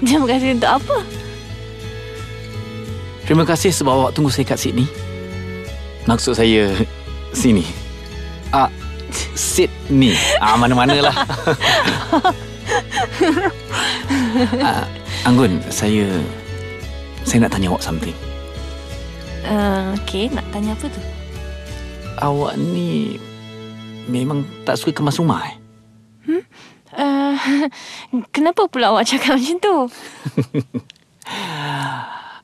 [0.01, 1.20] Terima kasih untuk apa?
[3.31, 4.91] Terima kasih sebab awak tunggu saya kat Sydney.
[6.03, 6.75] Maksud saya
[7.31, 7.63] sini.
[8.51, 8.67] Ah,
[9.39, 10.19] Sydney.
[10.43, 11.15] Ah, mana-mana lah.
[14.67, 14.83] ah,
[15.23, 16.11] Anggun, saya
[17.23, 18.19] saya nak tanya awak something.
[19.47, 20.99] Uh, okay, nak tanya apa tu?
[22.19, 23.15] Awak ni
[24.11, 25.55] memang tak suka kemas rumah eh?
[26.99, 27.39] Uh,
[28.35, 29.77] kenapa pula awak cakap macam tu?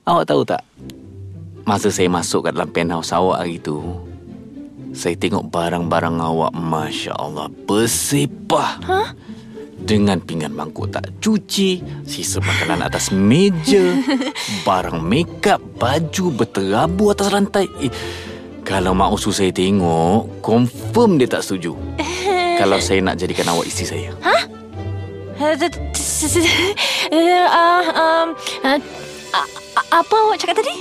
[0.07, 0.63] Awak tahu tak?
[1.67, 3.83] Masa saya masuk kat dalam penthouse awak hari tu,
[4.95, 8.71] saya tengok barang-barang awak, Masya Allah, bersepah.
[8.87, 9.11] Hah?
[9.75, 13.99] Dengan pinggan mangkuk tak cuci, sisa makanan atas meja,
[14.67, 17.67] barang makeup, baju berterabu atas rantai.
[17.83, 17.91] Eh,
[18.63, 21.75] kalau mak usul saya tengok, confirm dia tak setuju.
[22.63, 24.11] kalau saya nak jadikan awak isteri saya.
[24.23, 24.47] Uh,
[27.11, 28.29] uh, um,
[28.63, 28.81] uh,
[29.91, 30.75] apa awak cakap tadi?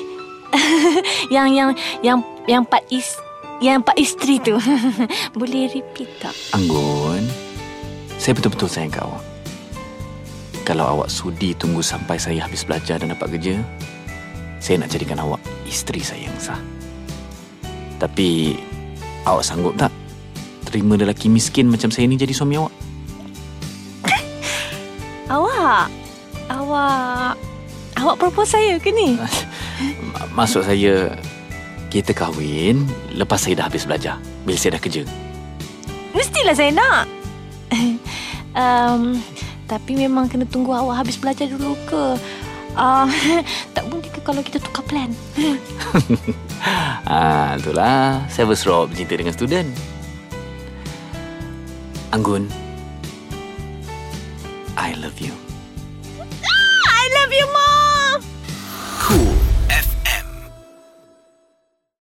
[1.36, 1.69] yang yang
[2.02, 3.18] yang yang pak is
[3.61, 4.57] yang pak isteri tu.
[5.38, 6.36] Boleh repeat tak?
[6.56, 7.23] Anggun,
[8.18, 9.23] saya betul-betul sayang awak.
[10.65, 13.61] Kalau awak sudi tunggu sampai saya habis belajar dan dapat kerja,
[14.57, 15.38] saya nak jadikan awak
[15.69, 16.57] isteri saya yang sah.
[18.02, 18.57] Tapi,
[19.30, 19.94] awak sanggup tak
[20.65, 22.73] terima lelaki miskin macam saya ni jadi suami awak?
[25.38, 25.88] Awak
[26.52, 27.34] awak
[28.00, 29.16] awak propose saya ke ni?
[29.18, 31.16] Ma- Maksud saya,
[31.90, 32.84] kita kahwin
[33.16, 34.20] lepas saya dah habis belajar.
[34.44, 35.04] Bila saya dah kerja.
[36.16, 37.06] Mestilah saya nak.
[38.62, 39.20] um,
[39.66, 42.04] tapi memang kena tunggu awak habis belajar dulu ke?
[42.76, 43.08] Uh,
[43.76, 45.12] tak boleh ke kalau kita tukar plan?
[47.08, 48.28] Ah, itulah.
[48.28, 49.70] Saya berserah bercinta dengan student.
[52.12, 52.48] Anggun,
[54.80, 55.36] I love you.
[56.88, 57.85] I love you, Mom!
[59.00, 59.55] cool.